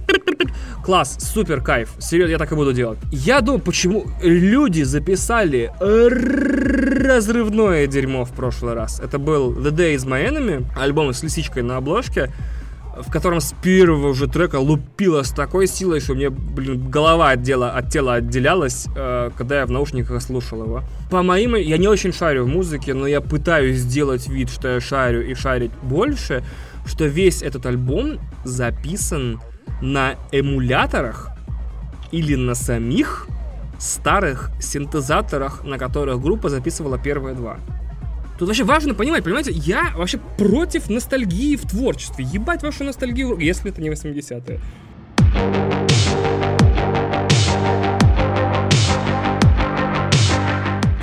[0.85, 1.93] Класс, супер кайф.
[1.99, 2.99] Серьезно, я так и буду делать.
[3.11, 9.01] Я думаю, почему люди записали разрывное дерьмо в прошлый раз.
[9.01, 12.31] Это был The Day is My Enemy, альбом с лисичкой на обложке,
[13.01, 17.41] в котором с первого же трека лупило с такой силой, что мне, блин, голова от,
[17.41, 20.83] дела, от тела отделялась, э, когда я в наушниках слушал его.
[21.11, 21.55] По моим...
[21.55, 25.33] Я не очень шарю в музыке, но я пытаюсь сделать вид, что я шарю и
[25.33, 26.45] шарить больше,
[26.85, 29.41] что весь этот альбом записан
[29.81, 31.31] на эмуляторах
[32.13, 33.27] или на самих
[33.79, 37.59] старых синтезаторах, на которых группа записывала первые два.
[38.39, 42.25] Тут вообще важно понимать, понимаете, я вообще против ностальгии в творчестве.
[42.25, 44.61] Ебать вашу ностальгию, если это не 80-е.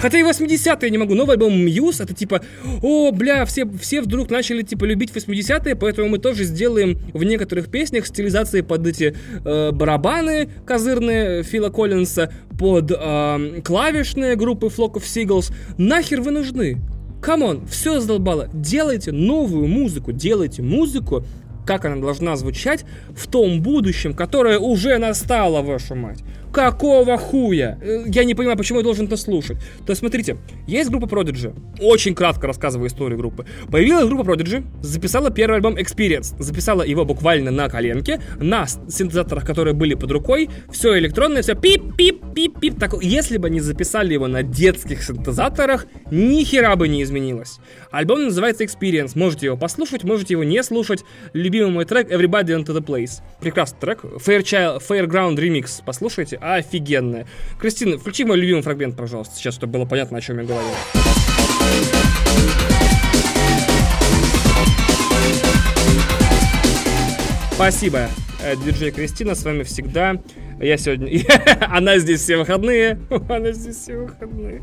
[0.01, 1.13] Хотя и 80-е я не могу.
[1.13, 2.41] Новый альбом Muse, это типа,
[2.81, 7.69] о, бля, все, все вдруг начали типа любить 80-е, поэтому мы тоже сделаем в некоторых
[7.69, 15.03] песнях стилизации под эти э, барабаны козырные Фила Коллинса, под э, клавишные группы Flock of
[15.03, 15.53] Seagulls.
[15.77, 16.81] Нахер вы нужны?
[17.21, 18.49] Come on, все задолбало.
[18.51, 21.23] Делайте новую музыку, делайте музыку,
[21.65, 22.85] как она должна звучать
[23.15, 26.23] в том будущем, которое уже настало, вашу мать.
[26.53, 27.77] Какого хуя?
[27.81, 29.57] Э, Я не понимаю, почему я должен это слушать.
[29.85, 30.37] То есть, смотрите,
[30.67, 31.53] есть группа Prodigy.
[31.79, 33.45] Очень кратко рассказываю историю группы.
[33.71, 36.35] Появилась группа Prodigy, записала первый альбом Experience.
[36.39, 40.49] Записала его буквально на коленке, на синтезаторах, которые были под рукой.
[40.71, 42.79] Все электронное, все пип-пип-пип-пип.
[42.79, 47.59] Так, если бы они записали его на детских синтезаторах, ни хера бы не изменилось.
[47.91, 49.11] Альбом называется Experience.
[49.15, 51.03] Можете его послушать, можете его не слушать.
[51.33, 53.21] Любимый мой трек Everybody Into the Place.
[53.39, 54.03] Прекрасный трек.
[54.03, 55.81] Fairchild, Fairground Remix.
[55.85, 56.39] Послушайте.
[56.41, 57.27] Офигенная.
[57.59, 60.67] Кристина, включи мой любимый фрагмент, пожалуйста, сейчас, чтобы было понятно, о чем я говорю.
[67.53, 68.09] Спасибо,
[68.43, 70.19] э, диджей Кристина, с вами всегда.
[70.59, 71.23] Я сегодня...
[71.61, 72.99] Она здесь все выходные.
[73.29, 74.61] Она здесь все выходные.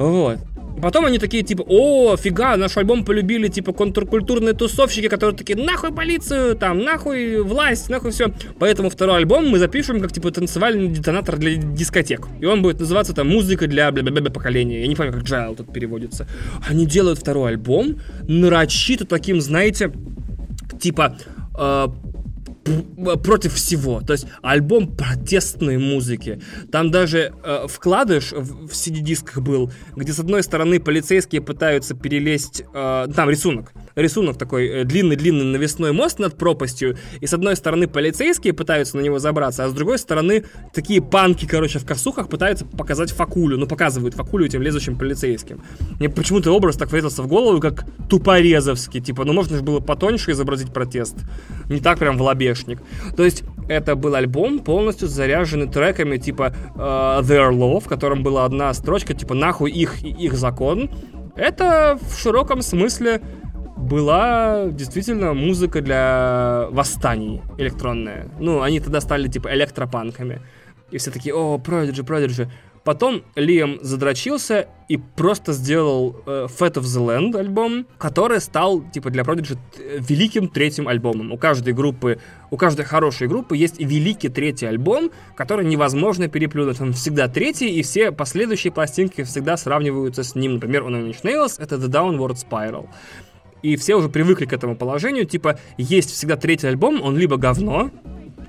[0.00, 0.38] Вот.
[0.80, 5.92] Потом они такие, типа, о, фига, наш альбом полюбили, типа, контркультурные тусовщики, которые такие, нахуй
[5.92, 8.32] полицию, там, нахуй власть, нахуй все.
[8.58, 12.28] Поэтому второй альбом мы запишем как, типа, танцевальный детонатор для дискотек.
[12.40, 14.80] И он будет называться, там, музыка для бля-бля-бля поколения.
[14.80, 16.26] Я не помню, как Джайл тут переводится.
[16.66, 19.92] Они делают второй альбом, нарочито таким, знаете,
[20.80, 21.18] типа,
[21.58, 21.88] э,
[23.22, 24.00] против всего.
[24.00, 26.40] То есть альбом протестной музыки.
[26.70, 32.62] Там даже э, вкладыш в, в CD-дисках был, где с одной стороны полицейские пытаются перелезть...
[32.72, 33.72] э, там рисунок.
[33.94, 36.96] Рисунок такой э, длинный-длинный навесной мост над пропастью.
[37.20, 41.46] И с одной стороны полицейские пытаются на него забраться, а с другой стороны такие панки,
[41.46, 43.58] короче, в косухах пытаются показать факулю.
[43.58, 45.62] Ну, показывают факулю этим лезущим полицейским.
[45.98, 49.00] Мне почему-то образ так врезался в голову, как тупорезовский.
[49.00, 51.16] Типа, ну можно же было потоньше изобразить протест.
[51.68, 52.80] Не так прям в лобешник.
[53.16, 58.44] То есть, это был альбом, полностью заряженный треками типа э, Their Law, в котором была
[58.44, 60.90] одна строчка, типа нахуй их их закон.
[61.36, 63.22] Это в широком смысле
[63.80, 68.28] была действительно музыка для восстаний электронная.
[68.38, 70.40] Ну, они тогда стали типа электропанками.
[70.90, 72.48] И все такие, о, Prodigy, Prodigy.
[72.82, 79.10] Потом Лиам задрочился и просто сделал э, Fat of the Land альбом, который стал, типа,
[79.10, 79.58] для Prodigy
[79.98, 81.30] великим третьим альбомом.
[81.30, 82.18] У каждой группы,
[82.50, 86.80] у каждой хорошей группы есть великий третий альбом, который невозможно переплюнуть.
[86.80, 90.54] Он всегда третий, и все последующие пластинки всегда сравниваются с ним.
[90.54, 92.88] Например, у Nine Inch Nails это The Downward Spiral.
[93.62, 97.90] И все уже привыкли к этому положению, типа, есть всегда третий альбом, он либо говно,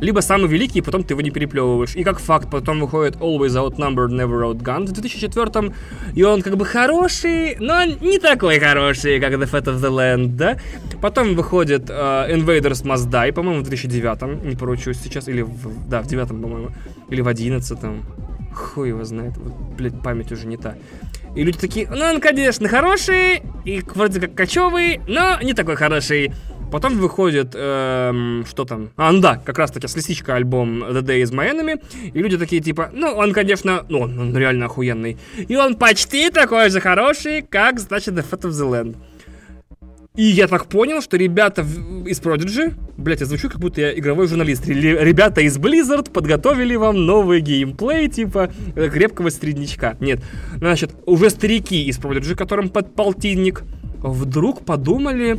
[0.01, 1.95] либо самый великий, и потом ты его не переплевываешь.
[1.95, 5.73] И как факт, потом выходит Always Outnumbered, Never Outgunned в 2004
[6.15, 10.35] и он как бы хороший, но не такой хороший, как The Fat of the Land,
[10.35, 10.57] да?
[11.01, 16.01] Потом выходит э, Invaders Must Die, по-моему, в 2009 не поручусь сейчас, или в, да,
[16.01, 16.69] в 9 по-моему,
[17.09, 17.77] или в 11
[18.53, 20.75] Хуй его знает, вот, блядь, память уже не та.
[21.35, 26.33] И люди такие, ну, он, конечно, хороший, и вроде как кочевый, но не такой хороший.
[26.71, 28.91] Потом выходит, эм, что там?
[28.95, 31.81] А, ну да, как раз таки с лисичка альбом The Day is My Enemy.
[32.13, 35.17] И люди такие типа, ну, он, конечно, ну, он, он реально охуенный.
[35.35, 38.95] И он почти такой же хороший, как, значит, The Fat of the Land.
[40.15, 41.61] И я так понял, что ребята
[42.05, 44.67] из Prodigy, блять, я звучу, как будто я игровой журналист.
[44.67, 49.95] Ре- Ребята из Blizzard подготовили вам новый геймплей, типа э, крепкого среднячка.
[50.01, 50.19] Нет,
[50.57, 53.63] значит, уже старики из Prodigy, которым под полтинник,
[53.99, 55.37] вдруг подумали,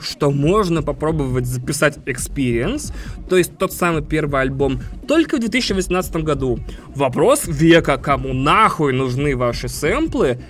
[0.00, 2.92] что можно попробовать записать Experience,
[3.30, 6.58] то есть тот самый первый альбом, только в 2018 году.
[6.88, 10.40] Вопрос века, кому нахуй нужны ваши сэмплы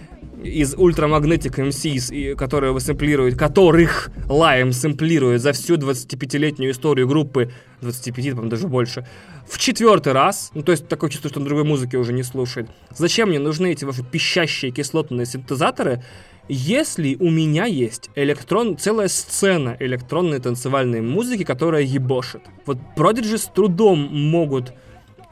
[0.46, 8.30] из Ultramagnetic MCs, которые вы сэмплируете, которых Лайм сэмплирует за всю 25-летнюю историю группы, 25,
[8.30, 9.06] по-моему, даже больше,
[9.48, 12.68] в четвертый раз, ну то есть такое чувство, что он другой музыки уже не слушает.
[12.90, 16.02] Зачем мне нужны эти ваши пищащие кислотные синтезаторы,
[16.48, 22.42] если у меня есть электрон, целая сцена электронной танцевальной музыки, которая ебошит.
[22.66, 24.72] Вот Prodigy с трудом могут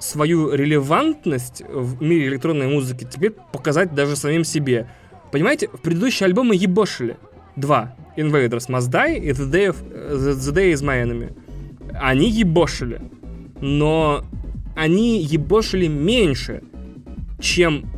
[0.00, 4.88] свою релевантность в мире электронной музыки теперь показать даже самим себе.
[5.34, 7.16] Понимаете, в предыдущие альбомы ебошили.
[7.56, 7.96] Два.
[8.16, 11.36] Invaders Must Die и The Day, of, The, The Day Is My Enemy.
[12.00, 13.00] Они ебошили.
[13.60, 14.22] Но
[14.76, 16.62] они ебошили меньше,
[17.40, 17.90] чем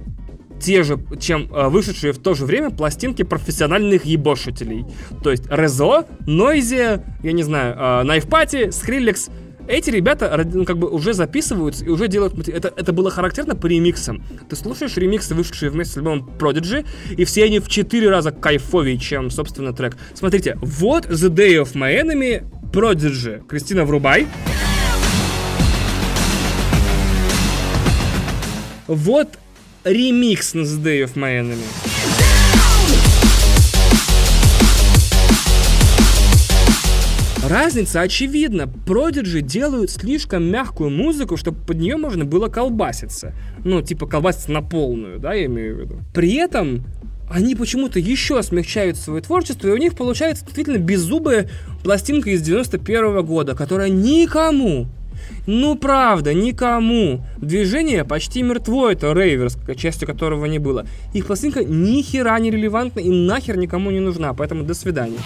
[0.59, 4.87] те же, чем э, вышедшие в то же время пластинки профессиональных ебошителей.
[5.23, 9.31] То есть Резо, Нойзи, я не знаю, э, Party, Skrillex.
[9.69, 12.49] Эти ребята ну, как бы уже записываются и уже делают...
[12.49, 14.23] Это, это было характерно по ремиксам.
[14.49, 16.87] Ты слушаешь ремиксы, вышедшие вместе с альбомом Prodigy,
[17.17, 19.97] и все они в четыре раза кайфовее, чем, собственно, трек.
[20.15, 23.45] Смотрите, вот The Day of My Enemy, Prodigy.
[23.47, 24.27] Кристина, врубай.
[28.87, 29.29] Вот
[29.83, 31.96] ремикс на The Day of My Enemy.
[37.49, 38.63] Разница очевидна.
[38.63, 43.35] Prodigy делают слишком мягкую музыку, чтобы под нее можно было колбаситься.
[43.65, 46.01] Ну, типа колбаситься на полную, да, я имею в виду.
[46.13, 46.85] При этом
[47.31, 51.49] они почему-то еще смягчают свое творчество, и у них получается действительно беззубая
[51.85, 54.89] пластинка из 91 года, которая никому,
[55.47, 57.25] ну правда, никому.
[57.37, 60.85] Движение почти мертво, это Рейверс, частью которого не было.
[61.15, 65.19] Их пластинка ни хера не релевантна и нахер никому не нужна, поэтому до свидания.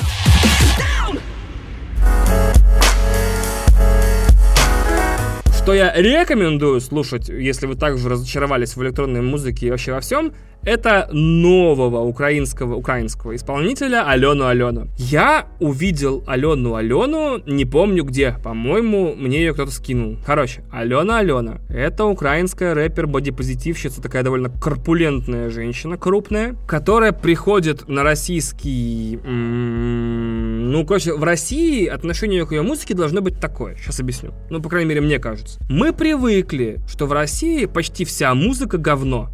[5.62, 10.32] Что я рекомендую слушать, если вы также разочаровались в электронной музыке и вообще во всем,
[10.64, 14.88] это нового украинского, украинского исполнителя Алену Алену.
[14.96, 20.16] Я увидел Алену Алену, не помню где, по-моему, мне ее кто-то скинул.
[20.24, 29.18] Короче, Алена Алена, это украинская рэпер-бодипозитивщица, такая довольно корпулентная женщина, крупная, которая приходит на российский...
[29.24, 33.76] м, Ну, короче, в России отношение к ее музыке должно быть такое.
[33.76, 34.32] Сейчас объясню.
[34.50, 35.58] Ну, по крайней мере, мне кажется.
[35.68, 39.30] Мы привыкли, что в России почти вся музыка говно.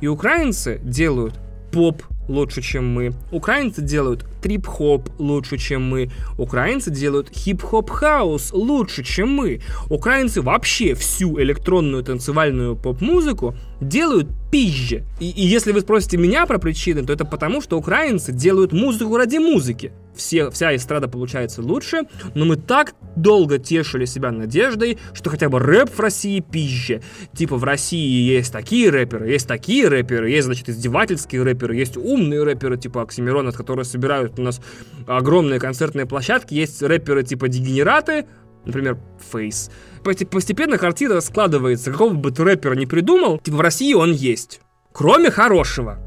[0.00, 1.34] И украинцы делают
[1.72, 3.12] поп лучше, чем мы.
[3.30, 6.10] Украинцы делают трип-хоп лучше, чем мы.
[6.38, 9.60] Украинцы делают хип-хоп-хаус лучше, чем мы.
[9.90, 15.04] Украинцы вообще всю электронную танцевальную поп-музыку делают пизже.
[15.20, 19.16] И, и если вы спросите меня про причины, то это потому, что украинцы делают музыку
[19.16, 19.92] ради музыки.
[20.16, 22.02] Все, вся эстрада получается лучше,
[22.34, 27.02] но мы так долго тешили себя надеждой, что хотя бы рэп в России пизже.
[27.34, 32.42] Типа в России есть такие рэперы, есть такие рэперы, есть, значит, издевательские рэперы, есть умные
[32.42, 34.60] рэперы, типа Оксимирона, которые собирают у нас
[35.06, 38.26] огромные концертные площадки, есть рэперы типа Дегенераты,
[38.64, 38.98] например,
[39.32, 39.70] Фейс.
[40.02, 44.60] Постепенно картина складывается, какого бы ты рэпера не придумал, типа в России он есть.
[44.92, 45.98] Кроме хорошего.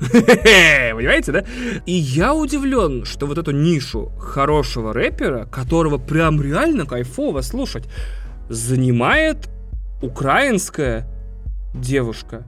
[0.00, 1.44] Понимаете, да?
[1.86, 7.84] И я удивлен, что вот эту нишу хорошего рэпера, которого прям реально кайфово слушать,
[8.48, 9.48] занимает
[10.02, 11.08] украинская
[11.74, 12.46] девушка.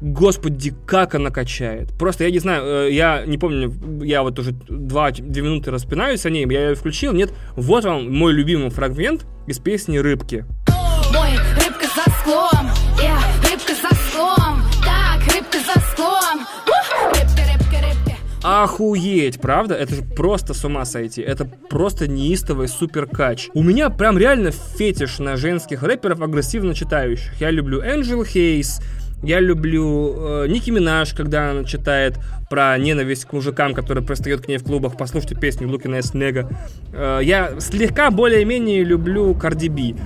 [0.00, 1.92] Господи, как она качает.
[1.96, 6.26] Просто я не знаю, э, я не помню, я вот уже два, две минуты распинаюсь
[6.26, 7.32] о ней, я ее включил, нет.
[7.54, 10.44] Вот вам мой любимый фрагмент из песни «Рыбки».
[11.12, 12.51] Мой рыбка за склом,
[18.42, 19.74] Охуеть, правда?
[19.74, 21.22] Это же просто с ума сойти.
[21.22, 23.48] Это просто неистовый супер кач.
[23.54, 27.40] У меня прям реально фетиш на женских рэперов агрессивно читающих.
[27.40, 28.80] Я люблю Энджел Хейс,
[29.22, 32.18] я люблю э, Ники Минаж, когда она читает
[32.50, 34.96] про ненависть к мужикам, который пристает к ней в клубах.
[34.96, 36.52] Послушайте песню Ass Nega.
[36.92, 40.00] Э, я слегка более-менее люблю Cardi B.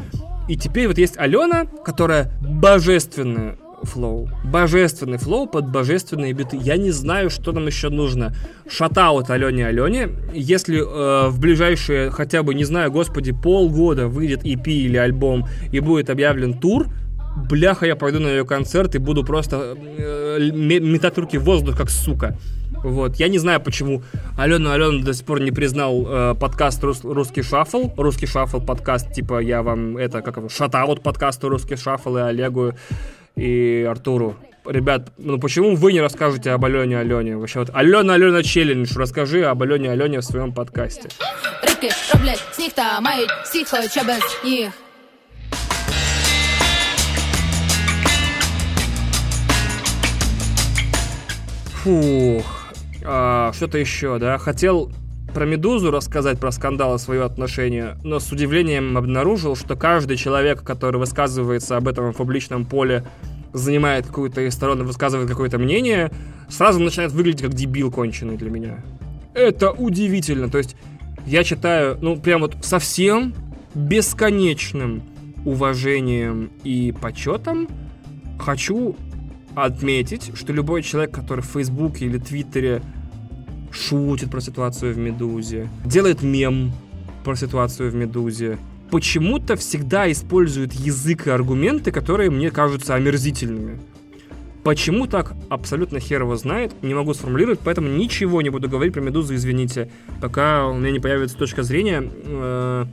[0.48, 4.28] И теперь вот есть Алена, которая божественная flow.
[4.44, 6.56] Божественный flow под божественные биты.
[6.56, 8.34] Я не знаю, что нам еще нужно.
[8.68, 10.08] Shoutout Алене Алене.
[10.32, 15.80] Если э, в ближайшие, хотя бы, не знаю, господи, полгода выйдет EP или альбом и
[15.80, 16.88] будет объявлен тур,
[17.36, 21.76] бляха, я пойду на ее концерт и буду просто э, ме- метать руки в воздух,
[21.76, 22.36] как сука.
[22.82, 23.16] Вот.
[23.16, 24.02] Я не знаю, почему
[24.36, 27.90] Алена Алена до сих пор не признал э, подкаст Рус- «Русский шаффл».
[27.96, 32.74] «Русский шаффл» подкаст, типа, я вам, это, как его, shoutout подкасту «Русский шаффл» и Олегу
[33.35, 34.35] и Артуру.
[34.65, 37.35] Ребят, ну почему вы не расскажете об Алене Алене?
[37.35, 41.09] Вообще вот Алена Алена челлендж, расскажи об Алене Алене в своем подкасте.
[41.63, 44.69] Рибки роблять сніг та мають всіх, хоча без ніг.
[51.83, 52.61] Фух.
[53.03, 54.37] А, что-то еще, да?
[54.37, 54.91] Хотел
[55.34, 60.62] про Медузу рассказать, про скандал и свое отношение, но с удивлением обнаружил, что каждый человек,
[60.62, 63.04] который высказывается об этом в публичном поле,
[63.52, 66.10] занимает какую-то из сторон высказывает какое-то мнение,
[66.48, 68.84] сразу начинает выглядеть как дебил конченый для меня.
[69.34, 70.48] Это удивительно.
[70.48, 70.76] То есть
[71.26, 73.34] я читаю, ну, прям вот совсем
[73.74, 75.02] бесконечным
[75.44, 77.68] уважением и почетом
[78.38, 78.96] хочу
[79.54, 82.82] отметить, что любой человек, который в Фейсбуке или Твиттере
[83.76, 86.72] шутит про ситуацию в Медузе, делает мем
[87.24, 88.58] про ситуацию в Медузе,
[88.90, 93.78] почему-то всегда использует язык и аргументы, которые мне кажутся омерзительными.
[94.62, 99.00] Почему так, абсолютно хер его знает, не могу сформулировать, поэтому ничего не буду говорить про
[99.00, 99.90] Медузу, извините,
[100.20, 102.86] пока у меня не появится точка зрения, э,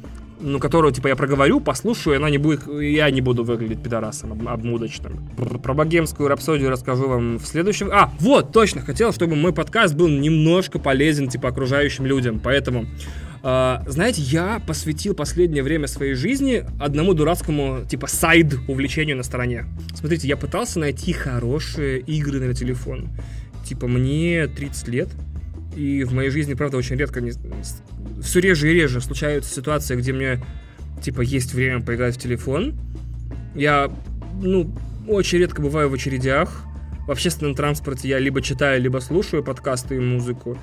[0.43, 4.33] ну, которую, типа, я проговорю, послушаю, и она не будет, я не буду выглядеть пидорасом
[4.33, 5.29] об- обмудочным.
[5.37, 7.89] Про, богемскую рапсодию расскажу вам в следующем...
[7.91, 12.85] А, вот, точно, хотел, чтобы мой подкаст был немножко полезен, типа, окружающим людям, поэтому...
[13.41, 19.65] э, знаете, я посвятил последнее время своей жизни одному дурацкому, типа, сайд увлечению на стороне.
[19.95, 23.09] Смотрите, я пытался найти хорошие игры на телефон.
[23.65, 25.09] Типа, мне 30 лет,
[25.75, 27.31] и в моей жизни, правда, очень редко, не,
[28.23, 30.43] все реже и реже случаются ситуации, где мне,
[31.01, 32.73] типа, есть время поиграть в телефон.
[33.53, 33.91] Я,
[34.41, 34.73] ну,
[35.07, 36.63] очень редко бываю в очередях.
[37.05, 40.57] В общественном транспорте я либо читаю, либо слушаю подкасты и музыку.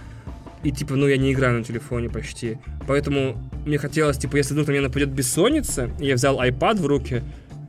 [0.62, 2.58] И, типа, ну, я не играю на телефоне почти.
[2.86, 6.86] Поэтому мне хотелось, типа, если вдруг на меня нападет бессонница, и я взял iPad в
[6.86, 7.22] руки,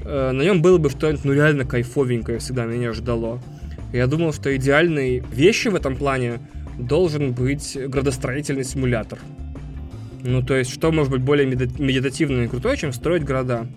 [0.03, 3.41] э, на нем было бы что-нибудь, ну, реально кайфовенькое всегда меня ждало.
[3.93, 6.39] Я думал, что идеальной вещью в этом плане
[6.77, 9.19] должен быть градостроительный симулятор.
[10.23, 13.67] Ну, то есть, что может быть более меди- медитативно и крутое, чем строить города?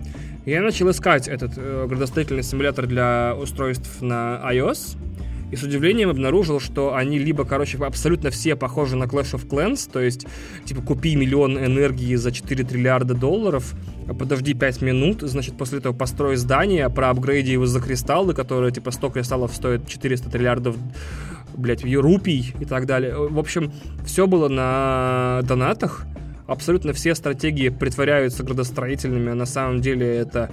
[0.45, 4.99] Я начал искать этот э, градостроительный симулятор для устройств на iOS,
[5.51, 9.89] и с удивлением обнаружил, что они либо, короче, абсолютно все похожи на Clash of Clans,
[9.91, 10.27] то есть,
[10.65, 13.75] типа, купи миллион энергии за 4 триллиарда долларов,
[14.09, 18.91] а подожди 5 минут, значит, после этого построй здание, проапгрейди его за кристаллы, которые, типа,
[18.91, 20.77] 100 кристаллов стоят 400 триллиардов,
[21.57, 23.15] блядь, рупий и так далее.
[23.17, 23.73] В общем,
[24.05, 26.05] все было на донатах,
[26.47, 30.51] абсолютно все стратегии притворяются градостроительными, а на самом деле это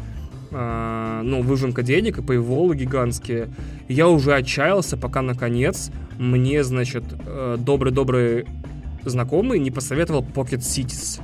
[0.51, 3.49] а, ну, выжимка денег и пейволы гигантские.
[3.87, 8.45] Я уже отчаялся, пока наконец мне, значит, э, добрый-добрый
[9.03, 11.21] знакомый не посоветовал Pocket Cities.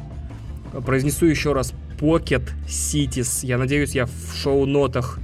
[0.86, 3.46] Произнесу еще раз Pocket Cities.
[3.46, 5.20] Я надеюсь, я в шоу-нотах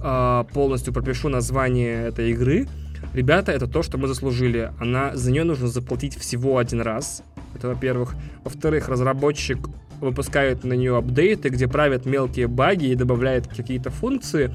[0.00, 2.68] а, полностью пропишу название этой игры.
[3.14, 4.72] Ребята, это то, что мы заслужили.
[4.80, 7.22] Она, за нее нужно заплатить всего один раз.
[7.54, 8.14] Это во-первых.
[8.44, 9.58] Во-вторых, разработчик
[10.00, 14.52] выпускает на нее апдейты, где правят мелкие баги и добавляет какие-то функции.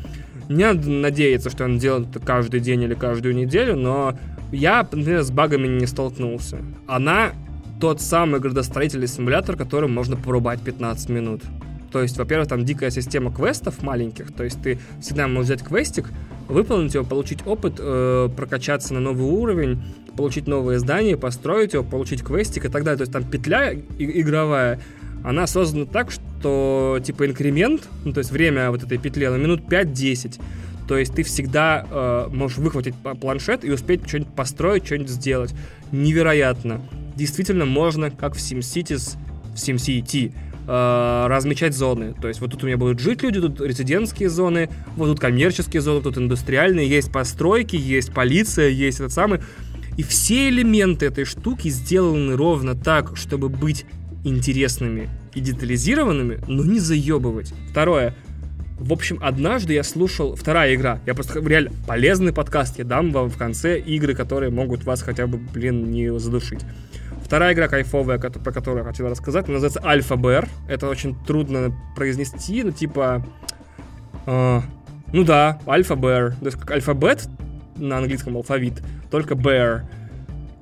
[0.49, 4.17] Не надо надеяться, что он делает это каждый день или каждую неделю, но
[4.51, 6.57] я, например, с багами не столкнулся.
[6.87, 7.33] Она
[7.79, 11.43] тот самый градостроительный симулятор, которым можно порубать 15 минут.
[11.91, 16.09] То есть, во-первых, там дикая система квестов маленьких, то есть ты всегда можешь взять квестик,
[16.47, 19.81] выполнить его, получить опыт, э, прокачаться на новый уровень,
[20.15, 22.97] получить новые здания, построить его, получить квестик и так далее.
[22.97, 24.79] То есть там петля игровая,
[25.23, 29.61] она создана так, что типа инкремент, ну то есть время вот этой петли, на минут
[29.61, 30.39] 5-10.
[30.87, 35.53] То есть ты всегда э, можешь выхватить планшет и успеть что-нибудь построить, что-нибудь сделать.
[35.91, 36.81] Невероятно.
[37.15, 39.17] Действительно можно, как в SimCities,
[39.53, 40.33] в SimCity,
[40.67, 42.13] э, размечать зоны.
[42.21, 45.81] То есть вот тут у меня будут жить люди, тут резидентские зоны, вот тут коммерческие
[45.81, 49.39] зоны, тут индустриальные, есть постройки, есть полиция, есть этот самый.
[49.97, 53.85] И все элементы этой штуки сделаны ровно так, чтобы быть
[54.23, 57.53] интересными и детализированными, но не заебывать.
[57.71, 58.15] Второе.
[58.79, 60.35] В общем, однажды я слушал...
[60.35, 60.99] Вторая игра.
[61.07, 62.77] Я просто реально полезный подкаст.
[62.77, 66.61] Я дам вам в конце игры, которые могут вас хотя бы, блин, не задушить.
[67.27, 70.47] Вторая игра кайфовая, про которую я хотел рассказать, называется Альфа Бэр.
[70.69, 73.21] Это очень трудно произнести, но типа...
[74.25, 74.61] э,
[75.11, 76.35] ну да, Альфа Бэр.
[76.39, 77.27] То есть как алфабет
[77.75, 78.81] на английском алфавит,
[79.11, 79.81] только Bear.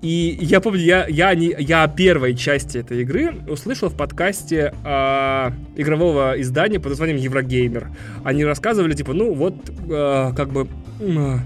[0.01, 4.73] И я помню, я, я, не, я о первой части этой игры услышал в подкасте
[4.83, 7.89] э, игрового издания под названием Еврогеймер.
[8.23, 10.67] Они рассказывали, типа, ну вот, э, как бы,
[10.99, 11.41] м,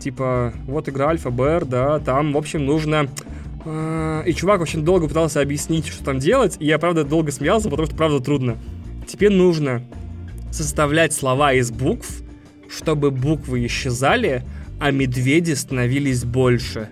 [0.00, 3.08] типа, вот игра Альфа Бэр, да, там, в общем, нужно...
[3.64, 7.68] э, и чувак очень долго пытался объяснить, что там делать, и я, правда, долго смеялся,
[7.68, 8.56] потому что, правда, трудно.
[9.06, 9.82] Тебе нужно
[10.50, 12.22] составлять слова из букв,
[12.68, 14.44] чтобы буквы исчезали,
[14.78, 16.88] а медведи становились больше.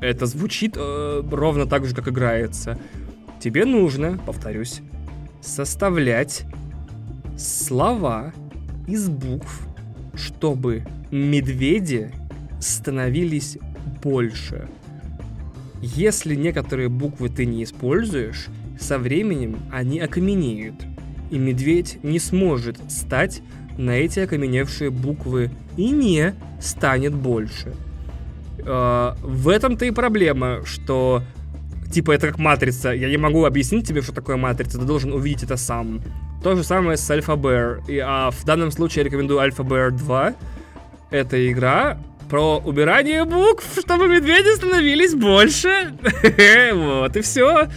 [0.00, 2.78] Это звучит э, ровно так же, как играется.
[3.40, 4.80] Тебе нужно, повторюсь,
[5.40, 6.44] составлять
[7.36, 8.32] слова
[8.86, 9.66] из букв,
[10.14, 12.12] чтобы медведи
[12.60, 13.58] становились
[14.02, 14.68] больше.
[15.84, 18.46] Если некоторые буквы ты не используешь,
[18.80, 20.76] со временем они окаменеют,
[21.30, 23.42] и медведь не сможет стать
[23.76, 27.74] на эти окаменевшие буквы и не станет больше.
[28.60, 31.22] Э, в этом-то и проблема, что
[31.92, 32.92] типа это как матрица.
[32.92, 36.00] Я не могу объяснить тебе, что такое матрица, ты должен увидеть это сам.
[36.42, 37.82] То же самое с Alpha Bear.
[37.88, 40.34] И, а в данном случае я рекомендую Alpha Bear 2.
[41.10, 41.98] Это игра
[42.34, 45.92] про убирание букв, чтобы медведи становились больше.
[46.74, 47.68] Вот и все.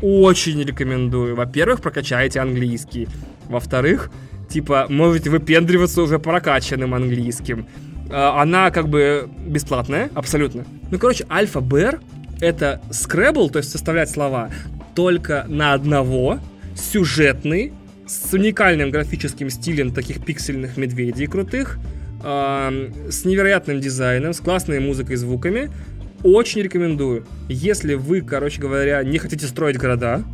[0.00, 1.36] Очень рекомендую.
[1.36, 3.06] Во-первых, прокачайте английский.
[3.50, 4.10] Во-вторых,
[4.48, 7.66] типа, можете выпендриваться уже прокачанным английским.
[8.10, 10.64] А, Она как бы бесплатная, абсолютно.
[10.90, 12.00] Ну, короче, Альфа Бэр
[12.40, 14.48] это скребл, то есть составлять слова,
[14.94, 16.38] только на одного,
[16.74, 17.74] сюжетный,
[18.06, 21.78] с уникальным графическим стилем таких пиксельных медведей крутых,
[22.24, 25.70] с невероятным дизайном, с классной музыкой и звуками.
[26.22, 27.26] Очень рекомендую.
[27.48, 30.24] Если вы, короче говоря, не хотите строить города,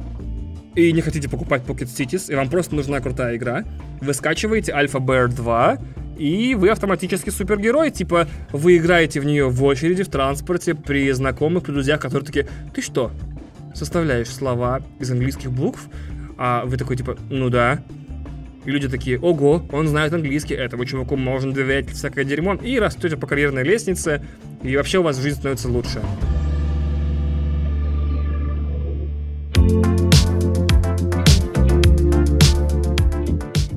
[0.77, 3.65] и не хотите покупать Pocket Cities, и вам просто нужна крутая игра,
[4.01, 5.79] вы скачиваете Alpha Bear 2,
[6.17, 7.91] и вы автоматически супергерой.
[7.91, 12.47] Типа, вы играете в нее в очереди, в транспорте, при знакомых, при друзьях, которые такие,
[12.75, 13.11] ты что,
[13.75, 15.89] составляешь слова из английских букв?
[16.37, 17.83] А вы такой, типа, ну да.
[18.65, 22.55] И люди такие, ого, он знает английский, этому чуваку можно доверять всякое дерьмо.
[22.55, 24.23] И растете по карьерной лестнице,
[24.63, 26.03] и вообще у вас жизнь становится лучше.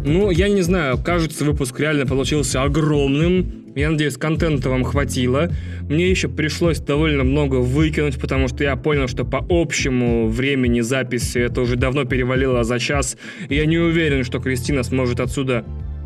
[0.05, 3.62] Ну, я не знаю, кажется, выпуск реально получился огромным.
[3.75, 5.49] Я надеюсь, контента вам хватило.
[5.89, 11.39] Мне еще пришлось довольно много выкинуть, потому что я понял, что по общему времени записи
[11.39, 13.17] это уже давно перевалило за час.
[13.49, 15.65] И я не уверен, что Кристина сможет отсюда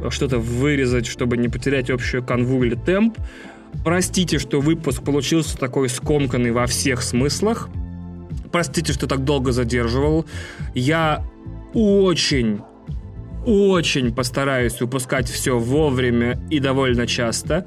[0.10, 3.18] что-то вырезать, чтобы не потерять общую канву или темп.
[3.84, 7.70] Простите, что выпуск получился такой скомканный во всех смыслах.
[8.52, 10.26] Простите, что так долго задерживал.
[10.74, 11.24] Я
[11.74, 12.62] очень
[13.48, 17.66] очень постараюсь выпускать все вовремя и довольно часто.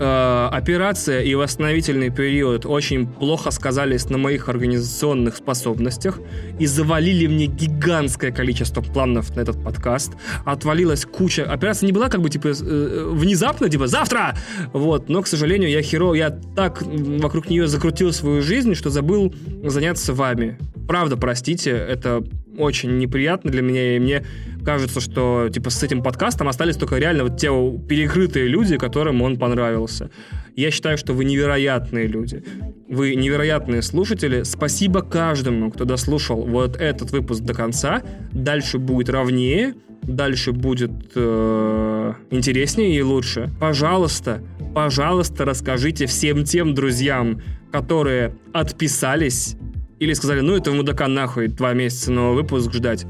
[0.00, 6.18] Э, операция и восстановительный период очень плохо сказались на моих организационных способностях
[6.58, 10.14] и завалили мне гигантское количество планов на этот подкаст.
[10.44, 11.44] Отвалилась куча...
[11.44, 14.36] Операция не была как бы типа э, внезапно, типа завтра!
[14.72, 16.14] Вот, но, к сожалению, я херо...
[16.14, 20.58] Я так вокруг нее закрутил свою жизнь, что забыл заняться вами.
[20.88, 22.24] Правда, простите, это
[22.58, 24.24] очень неприятно для меня, и мне
[24.64, 29.38] кажется, что типа с этим подкастом остались только реально вот те перекрытые люди, которым он
[29.38, 30.10] понравился.
[30.56, 32.42] Я считаю, что вы невероятные люди.
[32.88, 34.42] Вы невероятные слушатели.
[34.42, 38.02] Спасибо каждому, кто дослушал вот этот выпуск до конца.
[38.32, 43.50] Дальше будет ровнее, дальше будет э, интереснее и лучше.
[43.60, 44.42] Пожалуйста,
[44.74, 49.56] пожалуйста, расскажите всем тем друзьям, которые отписались
[50.00, 53.06] или сказали, ну этого мудака нахуй, два месяца новый выпуск ждать.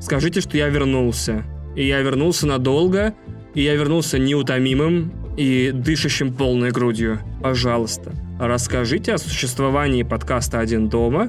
[0.00, 1.44] Скажите, что я вернулся.
[1.76, 3.14] И я вернулся надолго,
[3.54, 7.20] и я вернулся неутомимым и дышащим полной грудью.
[7.42, 11.28] Пожалуйста, расскажите о существовании подкаста «Один дома»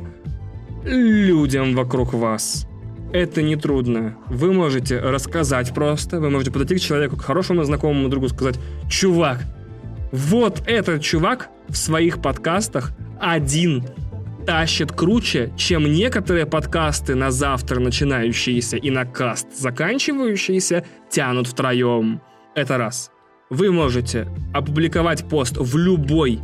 [0.84, 2.66] людям вокруг вас.
[3.12, 4.16] это не трудно.
[4.28, 8.60] Вы можете рассказать просто, вы можете подойти к человеку, к хорошему знакомому другу, сказать,
[8.90, 9.44] чувак,
[10.12, 13.84] вот этот чувак в своих подкастах один
[14.50, 22.20] тащит круче, чем некоторые подкасты на завтра начинающиеся и на каст заканчивающиеся тянут втроем.
[22.56, 23.12] Это раз.
[23.52, 26.40] Вы можете опубликовать пост в любой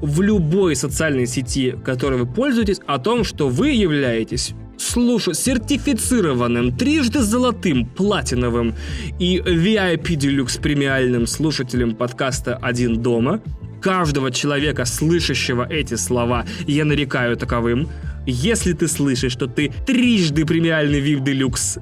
[0.00, 5.24] в любой социальной сети, которой вы пользуетесь, о том, что вы являетесь слуш...
[5.32, 8.76] сертифицированным, трижды золотым, платиновым
[9.18, 13.42] и VIP Deluxe премиальным слушателем подкаста «Один дома»,
[13.80, 17.88] каждого человека, слышащего эти слова, я нарекаю таковым,
[18.30, 21.80] если ты слышишь, что ты трижды премиальный VIP Deluxe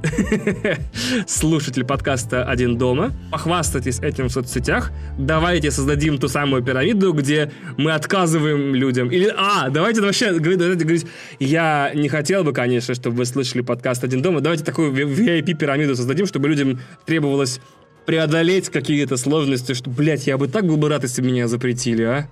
[1.26, 7.90] слушатель подкаста «Один дома», похвастайтесь этим в соцсетях, давайте создадим ту самую пирамиду, где мы
[7.90, 9.10] отказываем людям.
[9.10, 11.06] Или, а, давайте вообще говорить,
[11.40, 16.26] я не хотел бы, конечно, чтобы вы слышали подкаст «Один дома», давайте такую VIP-пирамиду создадим,
[16.26, 17.60] чтобы людям требовалось
[18.06, 22.02] преодолеть какие-то сложности, что, блядь, я бы так был бы рад, если бы меня запретили,
[22.02, 22.28] а?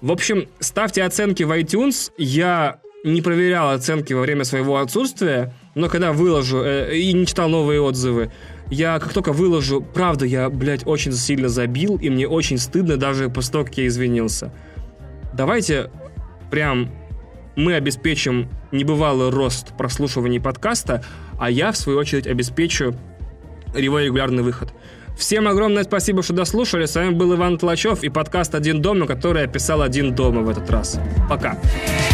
[0.00, 2.12] В общем, ставьте оценки в iTunes.
[2.18, 7.48] Я не проверял оценки во время своего отсутствия, но когда выложу э, и не читал
[7.48, 8.32] новые отзывы,
[8.70, 13.28] я как только выложу, правда, я, блядь, очень сильно забил, и мне очень стыдно даже
[13.28, 14.52] после того, как я извинился.
[15.34, 15.90] Давайте
[16.50, 16.90] прям
[17.56, 21.04] мы обеспечим небывалый рост прослушиваний подкаста,
[21.38, 22.94] а я, в свою очередь, обеспечу
[23.74, 24.72] его регулярный выход.
[25.16, 26.86] Всем огромное спасибо, что дослушали.
[26.86, 30.70] С вами был Иван Тлачев и подкаст «Один дома», который писал «Один дома» в этот
[30.70, 30.98] раз.
[31.28, 31.54] Пока.
[31.54, 32.13] Пока.